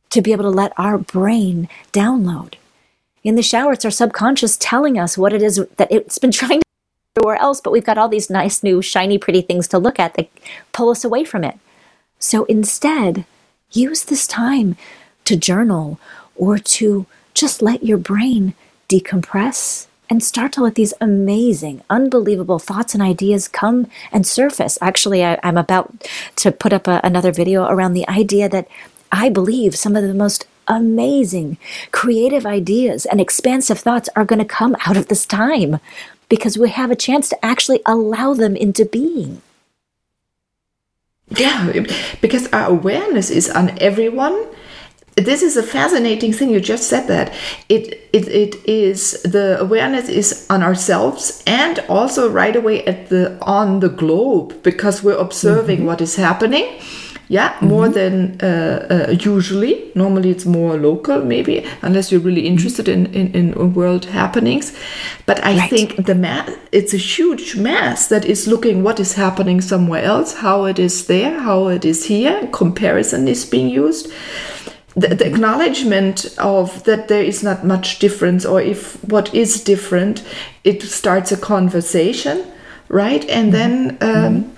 to 0.10 0.22
be 0.22 0.32
able 0.32 0.44
to 0.44 0.50
let 0.50 0.74
our 0.78 0.98
brain 0.98 1.68
download. 1.92 2.56
In 3.24 3.36
the 3.36 3.44
shower, 3.44 3.74
it's 3.74 3.86
our 3.86 3.92
subconscious 3.92 4.58
telling 4.58 4.98
us 4.98 5.18
what 5.18 5.34
it 5.34 5.42
is 5.42 5.66
that 5.78 5.92
it's 5.92 6.18
been 6.20 6.32
trying 6.42 6.60
to 6.60 6.66
do 7.16 7.22
everywhere 7.22 7.42
else, 7.42 7.62
but 7.62 7.72
we've 7.72 7.86
got 7.86 7.98
all 7.98 8.10
these 8.10 8.30
nice, 8.30 8.64
new, 8.64 8.82
shiny, 8.82 9.18
pretty 9.18 9.42
things 9.42 9.68
to 9.70 9.78
look 9.78 10.00
at 10.00 10.16
that 10.16 10.30
pull 10.72 10.90
us 10.90 11.04
away 11.04 11.24
from 11.24 11.44
it. 11.44 11.60
So 12.20 12.46
instead, 12.46 13.26
use 13.72 14.04
this 14.04 14.28
time 14.28 14.76
to 15.26 15.36
journal 15.36 16.00
or 16.36 16.58
to 16.58 17.06
just 17.34 17.62
let 17.62 17.84
your 17.84 17.98
brain 17.98 18.54
decompress 18.92 19.88
and 20.10 20.22
start 20.22 20.52
to 20.52 20.62
let 20.62 20.76
these 20.76 20.94
amazing, 21.00 21.82
unbelievable 21.90 22.60
thoughts 22.60 22.94
and 22.94 23.02
ideas 23.02 23.48
come 23.48 23.88
and 24.12 24.28
surface. 24.28 24.78
Actually, 24.82 25.24
I, 25.24 25.40
am 25.42 25.56
about 25.56 26.08
to 26.36 26.52
put 26.52 26.74
up 26.74 26.86
a, 26.88 27.00
another 27.02 27.32
video 27.32 27.66
around 27.66 27.94
the 27.94 28.08
idea 28.10 28.50
that 28.50 28.68
I 29.10 29.30
believe 29.30 29.78
some 29.78 29.96
of 29.96 30.04
the 30.04 30.14
most 30.14 30.46
amazing, 30.68 31.58
creative 31.92 32.46
ideas 32.46 33.06
and 33.06 33.22
expansive 33.22 33.80
thoughts 33.80 34.10
are 34.16 34.26
going 34.26 34.40
to 34.40 34.46
come 34.46 34.76
out 34.86 34.98
of 34.98 35.08
this 35.08 35.26
time 35.26 35.80
because 36.28 36.58
we 36.58 36.70
have 36.70 36.92
a 36.92 36.96
chance 36.96 37.30
to 37.30 37.46
actually 37.46 37.82
allow 37.86 38.34
them 38.34 38.58
into 38.58 38.84
being. 38.84 39.42
Yeah, 41.30 41.86
because 42.20 42.52
our 42.52 42.70
awareness 42.70 43.30
is 43.30 43.50
on 43.50 43.78
everyone. 43.80 44.48
This 45.16 45.42
is 45.44 45.58
a 45.58 45.64
fascinating 45.64 46.32
thing. 46.34 46.50
You 46.52 46.62
just 46.62 46.88
said 46.88 47.08
that 47.08 47.34
it 47.70 48.10
it, 48.14 48.28
it 48.30 48.56
is 48.66 49.22
the 49.24 49.58
awareness 49.60 50.08
is 50.10 50.46
on 50.50 50.64
ourselves 50.64 51.44
and 51.46 51.80
also 51.90 52.30
right 52.30 52.56
away 52.56 52.84
at 52.86 53.10
the 53.10 53.38
on 53.42 53.82
the 53.82 53.90
globe 53.90 54.64
because 54.64 55.04
we're 55.04 55.18
observing 55.20 55.86
what 55.86 56.02
is 56.02 56.16
happening. 56.16 56.66
Yeah, 57.28 57.56
more 57.62 57.88
than 57.88 58.38
uh, 58.44 59.08
uh, 59.08 59.12
usually. 59.12 59.90
Normally, 59.96 60.32
it's 60.32 60.46
more 60.46 60.76
local, 60.78 61.24
maybe, 61.24 61.66
unless 61.82 62.12
you're 62.12 62.20
really 62.20 62.46
interested 62.46 62.90
in, 62.90 63.06
in, 63.14 63.34
in 63.34 63.74
world 63.74 64.04
happenings. 64.06 64.74
But 65.26 65.40
I 65.46 65.56
Right. 65.58 65.70
think 65.70 66.06
the 66.08 66.16
mass, 66.16 66.50
it's 66.74 66.94
a 66.94 66.98
huge 66.98 67.56
mass 67.56 68.08
that 68.08 68.26
is 68.26 68.48
looking 68.48 68.84
what 68.84 69.00
is 69.00 69.14
happening 69.14 69.62
somewhere 69.62 70.04
else, 70.04 70.34
how 70.42 70.66
it 70.66 70.78
is 70.78 71.06
there, 71.08 71.40
how 71.40 71.70
it 71.70 71.86
is 71.86 72.08
here. 72.08 72.50
Comparison 72.52 73.28
is 73.30 73.46
being 73.46 73.70
used. 73.70 74.12
The, 75.02 75.16
the 75.16 75.26
acknowledgement 75.28 76.34
of 76.38 76.84
that 76.84 77.08
there 77.08 77.24
is 77.24 77.44
not 77.44 77.66
much 77.66 78.00
difference, 78.00 78.46
or 78.46 78.62
if 78.62 78.96
what 79.04 79.34
is 79.34 79.64
different, 79.64 80.24
it 80.64 80.82
starts 80.84 81.32
a 81.32 81.38
conversation, 81.38 82.44
right? 82.90 83.24
And 83.30 83.54
then. 83.54 83.98
Um, 84.02 84.52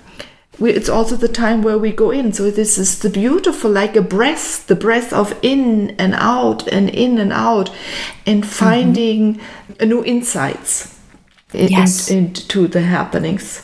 we, 0.60 0.70
it's 0.70 0.88
also 0.88 1.16
the 1.16 1.26
time 1.26 1.62
where 1.62 1.78
we 1.78 1.90
go 1.90 2.12
in. 2.12 2.32
So 2.32 2.48
this 2.48 2.78
is 2.78 3.00
the 3.00 3.10
beautiful, 3.10 3.68
like 3.72 3.96
a 3.96 4.00
breath, 4.02 4.68
the 4.68 4.76
breath 4.76 5.12
of 5.12 5.34
in 5.42 5.96
and 5.98 6.14
out 6.14 6.68
and 6.68 6.88
in 6.90 7.18
and 7.18 7.32
out, 7.32 7.70
and 8.24 8.46
finding 8.46 9.40
new 9.80 10.04
insights 10.04 10.94
in- 11.52 11.68
Yes. 11.72 12.08
in- 12.08 12.18
into 12.18 12.68
the 12.68 12.82
happenings. 12.82 13.62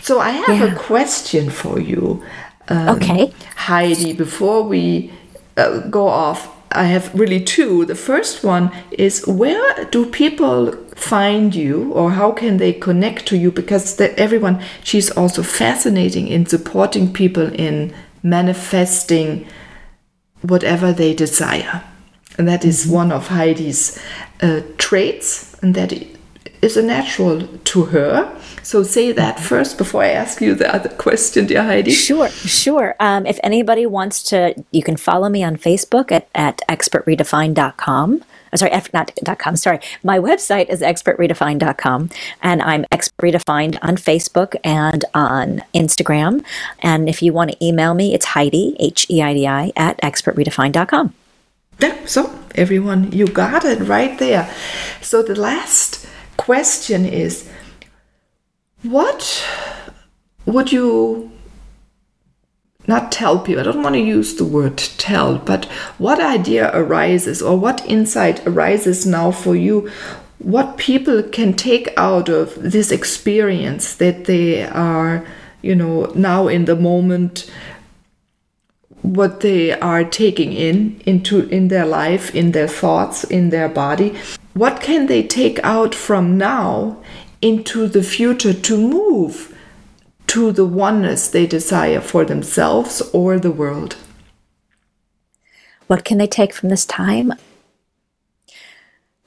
So 0.00 0.20
I 0.20 0.30
have 0.30 0.58
Yeah. 0.60 0.72
a 0.72 0.74
question 0.76 1.50
for 1.50 1.80
you, 1.80 2.22
um, 2.68 2.88
Okay. 2.96 3.32
Heidi. 3.56 4.12
Before 4.12 4.62
we 4.62 5.10
uh, 5.56 5.80
go 5.88 6.08
off, 6.08 6.48
I 6.70 6.84
have 6.84 7.14
really 7.14 7.40
two. 7.40 7.84
The 7.84 7.94
first 7.94 8.44
one 8.44 8.70
is 8.90 9.26
where 9.26 9.84
do 9.86 10.06
people 10.06 10.72
find 10.94 11.54
you, 11.54 11.92
or 11.92 12.12
how 12.12 12.32
can 12.32 12.56
they 12.56 12.72
connect 12.72 13.26
to 13.26 13.36
you? 13.36 13.50
Because 13.50 13.96
the, 13.96 14.18
everyone, 14.18 14.62
she's 14.82 15.10
also 15.10 15.42
fascinating 15.42 16.28
in 16.28 16.46
supporting 16.46 17.12
people 17.12 17.52
in 17.52 17.94
manifesting 18.22 19.46
whatever 20.42 20.92
they 20.92 21.14
desire. 21.14 21.82
And 22.38 22.48
that 22.48 22.64
is 22.64 22.86
one 22.86 23.12
of 23.12 23.28
Heidi's 23.28 24.00
uh, 24.40 24.62
traits, 24.78 25.54
and 25.62 25.74
that 25.74 25.92
is 26.62 26.76
a 26.76 26.82
natural 26.82 27.46
to 27.46 27.84
her. 27.86 28.41
So 28.62 28.82
say 28.82 29.12
that 29.12 29.40
first 29.40 29.76
before 29.76 30.04
I 30.04 30.10
ask 30.10 30.40
you 30.40 30.54
the 30.54 30.72
other 30.72 30.88
question, 30.90 31.46
dear 31.46 31.64
Heidi. 31.64 31.90
Sure, 31.90 32.28
sure. 32.28 32.94
Um, 33.00 33.26
if 33.26 33.40
anybody 33.42 33.86
wants 33.86 34.22
to, 34.24 34.54
you 34.70 34.82
can 34.82 34.96
follow 34.96 35.28
me 35.28 35.42
on 35.42 35.56
Facebook 35.56 36.12
at, 36.12 36.28
at 36.34 36.60
expertredefined.com. 36.68 38.22
Uh, 38.52 38.56
Sorry, 38.56 38.70
F, 38.70 38.92
not 38.92 39.10
dot 39.24 39.38
.com, 39.38 39.56
sorry. 39.56 39.80
My 40.02 40.18
website 40.18 40.68
is 40.68 40.82
expertredefined.com, 40.82 42.10
and 42.42 42.62
I'm 42.62 42.84
Expert 42.92 43.22
Redefined 43.22 43.78
on 43.82 43.96
Facebook 43.96 44.56
and 44.62 45.04
on 45.14 45.62
Instagram. 45.74 46.44
And 46.80 47.08
if 47.08 47.22
you 47.22 47.32
want 47.32 47.52
to 47.52 47.64
email 47.64 47.94
me, 47.94 48.14
it's 48.14 48.26
Heidi, 48.26 48.76
H 48.78 49.06
E 49.08 49.22
I 49.22 49.32
D 49.32 49.46
I, 49.46 49.72
at 49.74 49.98
expertredefined.com. 50.02 51.14
Yeah, 51.80 51.96
so 52.04 52.38
everyone, 52.54 53.10
you 53.10 53.26
got 53.26 53.64
it 53.64 53.80
right 53.80 54.18
there. 54.18 54.52
So 55.00 55.22
the 55.22 55.34
last 55.34 56.06
question 56.36 57.06
is 57.06 57.50
what 58.82 59.44
would 60.46 60.72
you 60.72 61.30
not 62.86 63.12
tell 63.12 63.38
people? 63.38 63.60
I 63.60 63.64
don't 63.64 63.82
want 63.82 63.94
to 63.94 64.00
use 64.00 64.34
the 64.34 64.44
word 64.44 64.76
tell, 64.76 65.38
but 65.38 65.66
what 65.98 66.20
idea 66.20 66.70
arises 66.74 67.40
or 67.40 67.56
what 67.56 67.84
insight 67.86 68.44
arises 68.46 69.06
now 69.06 69.30
for 69.30 69.54
you? 69.54 69.90
What 70.38 70.76
people 70.76 71.22
can 71.22 71.54
take 71.54 71.88
out 71.96 72.28
of 72.28 72.54
this 72.56 72.90
experience 72.90 73.94
that 73.96 74.24
they 74.24 74.64
are, 74.64 75.24
you 75.62 75.76
know, 75.76 76.06
now 76.16 76.48
in 76.48 76.64
the 76.64 76.74
moment 76.74 77.48
what 79.02 79.40
they 79.40 79.72
are 79.80 80.04
taking 80.04 80.52
in 80.52 81.00
into 81.06 81.48
in 81.48 81.68
their 81.68 81.84
life 81.84 82.32
in 82.36 82.52
their 82.52 82.68
thoughts 82.68 83.24
in 83.24 83.50
their 83.50 83.68
body 83.68 84.16
what 84.54 84.80
can 84.80 85.06
they 85.06 85.24
take 85.24 85.58
out 85.64 85.92
from 85.92 86.38
now 86.38 86.96
into 87.42 87.86
the 87.88 88.02
future 88.02 88.54
to 88.54 88.78
move 88.78 89.54
to 90.28 90.52
the 90.52 90.64
oneness 90.64 91.28
they 91.28 91.46
desire 91.46 92.00
for 92.00 92.24
themselves 92.24 93.02
or 93.12 93.38
the 93.38 93.50
world 93.50 93.96
What 95.92 96.04
can 96.04 96.16
they 96.16 96.26
take 96.26 96.54
from 96.54 96.70
this 96.70 96.86
time? 96.86 97.34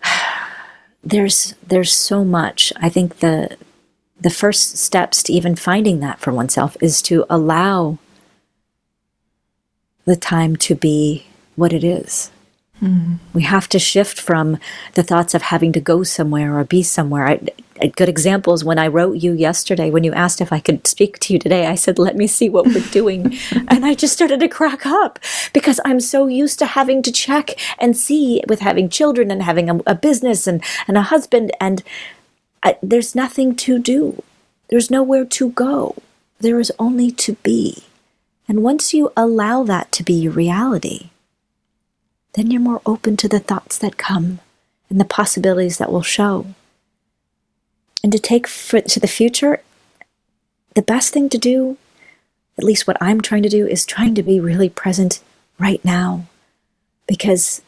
There's 1.03 1.53
there's 1.67 1.93
so 1.93 2.25
much. 2.25 2.73
I 2.77 2.89
think 2.89 3.19
the 3.19 3.55
the 4.19 4.31
first 4.31 4.77
steps 4.77 5.21
to 5.23 5.33
even 5.33 5.55
finding 5.55 5.99
that 5.99 6.19
for 6.19 6.33
oneself 6.33 6.75
is 6.81 7.03
to 7.03 7.23
allow 7.29 7.99
the 10.05 10.15
time 10.15 10.55
to 10.55 10.73
be 10.73 11.27
what 11.55 11.71
it 11.71 11.83
is. 11.83 12.31
We 13.33 13.43
have 13.43 13.67
to 13.69 13.79
shift 13.79 14.19
from 14.19 14.57
the 14.93 15.03
thoughts 15.03 15.33
of 15.33 15.41
having 15.41 15.71
to 15.73 15.79
go 15.79 16.03
somewhere 16.03 16.57
or 16.57 16.63
be 16.63 16.83
somewhere. 16.83 17.27
I, 17.27 17.39
a 17.81 17.89
good 17.89 18.07
example 18.07 18.53
is 18.53 18.63
when 18.63 18.79
I 18.79 18.87
wrote 18.87 19.17
you 19.17 19.33
yesterday, 19.33 19.89
when 19.91 20.03
you 20.03 20.13
asked 20.13 20.39
if 20.41 20.53
I 20.53 20.59
could 20.59 20.87
speak 20.87 21.19
to 21.19 21.33
you 21.33 21.39
today, 21.39 21.67
I 21.67 21.75
said, 21.75 21.99
Let 21.99 22.15
me 22.15 22.27
see 22.27 22.49
what 22.49 22.65
we're 22.67 22.91
doing. 22.91 23.37
and 23.67 23.85
I 23.85 23.93
just 23.93 24.13
started 24.13 24.39
to 24.39 24.47
crack 24.47 24.85
up 24.85 25.19
because 25.53 25.79
I'm 25.85 25.99
so 25.99 26.27
used 26.27 26.59
to 26.59 26.65
having 26.65 27.01
to 27.03 27.11
check 27.11 27.51
and 27.79 27.97
see 27.97 28.41
with 28.47 28.59
having 28.59 28.89
children 28.89 29.31
and 29.31 29.43
having 29.43 29.69
a, 29.69 29.79
a 29.87 29.95
business 29.95 30.47
and, 30.47 30.63
and 30.87 30.97
a 30.97 31.03
husband. 31.03 31.51
And 31.59 31.83
I, 32.63 32.77
there's 32.81 33.15
nothing 33.15 33.55
to 33.57 33.79
do, 33.79 34.23
there's 34.69 34.89
nowhere 34.89 35.25
to 35.25 35.49
go. 35.49 35.95
There 36.39 36.59
is 36.59 36.71
only 36.79 37.11
to 37.11 37.33
be. 37.43 37.83
And 38.47 38.61
once 38.61 38.93
you 38.93 39.11
allow 39.17 39.63
that 39.63 39.91
to 39.93 40.03
be 40.03 40.13
your 40.13 40.33
reality, 40.33 41.09
then 42.35 42.51
you're 42.51 42.61
more 42.61 42.81
open 42.85 43.17
to 43.17 43.27
the 43.29 43.39
thoughts 43.39 43.77
that 43.77 43.97
come 43.97 44.39
and 44.89 44.99
the 44.99 45.05
possibilities 45.05 45.77
that 45.77 45.91
will 45.91 46.03
show. 46.03 46.47
And 48.03 48.11
to 48.11 48.19
take 48.19 48.47
to 48.47 48.99
the 48.99 49.07
future, 49.07 49.63
the 50.75 50.81
best 50.81 51.13
thing 51.13 51.29
to 51.29 51.37
do, 51.37 51.77
at 52.57 52.63
least 52.63 52.85
what 52.85 53.01
I'm 53.01 53.21
trying 53.21 53.43
to 53.43 53.49
do, 53.49 53.65
is 53.65 53.85
trying 53.85 54.15
to 54.15 54.23
be 54.23 54.39
really 54.39 54.69
present 54.69 55.21
right 55.57 55.83
now. 55.83 56.25
Because 57.07 57.61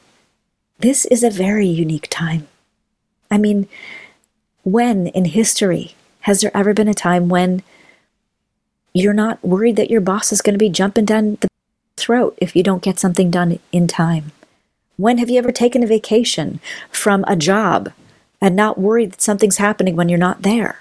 this 0.79 1.05
is 1.05 1.23
a 1.23 1.29
very 1.29 1.65
unique 1.65 2.07
time. 2.09 2.47
I 3.31 3.37
mean, 3.37 3.67
when 4.63 5.07
in 5.07 5.25
history 5.25 5.95
has 6.21 6.41
there 6.41 6.55
ever 6.55 6.73
been 6.73 6.87
a 6.87 6.93
time 6.93 7.29
when 7.29 7.63
you're 8.93 9.13
not 9.13 9.43
worried 9.43 9.77
that 9.77 9.89
your 9.89 10.01
boss 10.01 10.31
is 10.33 10.41
going 10.41 10.53
to 10.55 10.59
be 10.59 10.69
jumping 10.69 11.05
down 11.05 11.37
the 11.39 11.47
throat 11.95 12.37
if 12.41 12.55
you 12.55 12.63
don't 12.63 12.83
get 12.83 12.99
something 12.99 13.31
done 13.31 13.59
in 13.71 13.87
time? 13.87 14.33
When 14.97 15.19
have 15.19 15.29
you 15.29 15.37
ever 15.37 15.51
taken 15.51 15.83
a 15.83 15.87
vacation 15.87 16.59
from 16.89 17.23
a 17.27 17.35
job 17.35 17.91
and 18.41 18.55
not 18.55 18.79
worried 18.79 19.11
that 19.11 19.21
something's 19.21 19.57
happening 19.57 19.95
when 19.95 20.09
you're 20.09 20.17
not 20.17 20.41
there? 20.41 20.79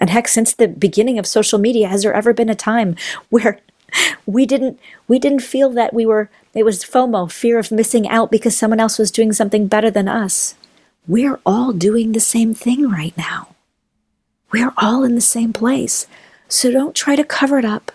And 0.00 0.10
heck, 0.10 0.26
since 0.26 0.52
the 0.52 0.66
beginning 0.66 1.16
of 1.16 1.28
social 1.28 1.60
media, 1.60 1.86
has 1.86 2.02
there 2.02 2.12
ever 2.12 2.32
been 2.34 2.50
a 2.50 2.56
time 2.56 2.96
where 3.30 3.60
we 4.26 4.46
didn't 4.46 4.80
we 5.06 5.20
didn't 5.20 5.40
feel 5.40 5.70
that 5.70 5.94
we 5.94 6.04
were 6.04 6.28
it 6.54 6.64
was 6.64 6.82
FOMO, 6.82 7.30
fear 7.30 7.56
of 7.60 7.70
missing 7.70 8.08
out 8.08 8.32
because 8.32 8.58
someone 8.58 8.80
else 8.80 8.98
was 8.98 9.12
doing 9.12 9.32
something 9.32 9.68
better 9.68 9.90
than 9.90 10.08
us? 10.08 10.56
We're 11.06 11.38
all 11.46 11.72
doing 11.72 12.12
the 12.12 12.20
same 12.20 12.52
thing 12.52 12.90
right 12.90 13.16
now. 13.16 13.54
We're 14.50 14.72
all 14.76 15.04
in 15.04 15.14
the 15.14 15.20
same 15.20 15.52
place. 15.52 16.08
So 16.48 16.72
don't 16.72 16.96
try 16.96 17.14
to 17.14 17.22
cover 17.22 17.60
it 17.60 17.64
up. 17.64 17.92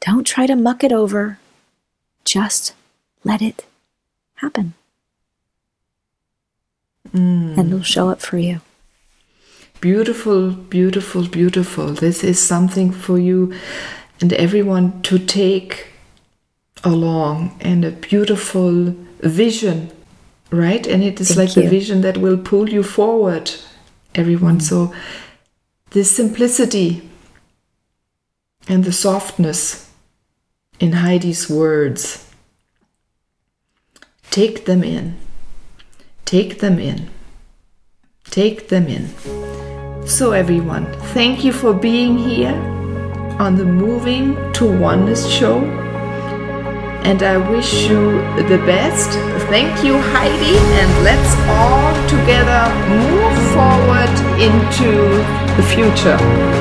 Don't 0.00 0.26
try 0.26 0.46
to 0.46 0.54
muck 0.54 0.84
it 0.84 0.92
over. 0.92 1.38
Just 2.26 2.74
let 3.24 3.40
it 3.40 3.64
happen. 4.40 4.74
Mm. 7.14 7.58
And 7.58 7.68
it'll 7.68 7.82
show 7.82 8.08
up 8.08 8.20
for 8.20 8.38
you. 8.38 8.60
beautiful 9.80 10.50
beautiful 10.50 11.26
beautiful. 11.26 11.86
This 12.06 12.22
is 12.22 12.38
something 12.38 12.92
for 12.92 13.18
you 13.18 13.52
and 14.20 14.32
everyone 14.32 15.00
to 15.02 15.18
take 15.18 15.88
along 16.84 17.56
and 17.60 17.84
a 17.84 17.90
beautiful 17.90 18.94
vision 19.20 19.90
right? 20.50 20.86
And 20.86 21.02
it 21.02 21.20
is 21.20 21.34
Thank 21.34 21.38
like 21.38 21.54
the 21.54 21.68
vision 21.68 22.00
that 22.02 22.18
will 22.18 22.36
pull 22.36 22.68
you 22.68 22.82
forward 22.82 23.52
everyone. 24.14 24.58
Mm. 24.58 24.62
So 24.62 24.94
this 25.90 26.14
simplicity 26.14 27.08
and 28.68 28.84
the 28.84 28.92
softness 28.92 29.90
in 30.78 30.92
heidi's 30.92 31.48
words 31.48 32.29
take 34.30 34.64
them 34.64 34.82
in 34.82 35.16
take 36.24 36.60
them 36.60 36.78
in 36.78 37.08
take 38.24 38.68
them 38.68 38.86
in 38.86 39.08
so, 40.06 40.32
everyone, 40.32 40.86
thank 41.14 41.44
you 41.44 41.52
for 41.52 41.72
being 41.72 42.18
here 42.18 42.54
on 43.38 43.54
the 43.54 43.64
Moving 43.64 44.34
to 44.54 44.64
Oneness 44.66 45.30
show. 45.30 45.60
And 47.04 47.22
I 47.22 47.36
wish 47.36 47.88
you 47.88 48.18
the 48.48 48.60
best. 48.66 49.10
Thank 49.48 49.84
you, 49.84 49.96
Heidi, 49.98 50.56
and 50.56 51.04
let's 51.04 51.34
all 51.48 51.94
together 52.08 52.62
move 52.88 53.36
forward 53.54 54.10
into 54.40 54.90
the 55.56 55.62
future. 55.62 56.59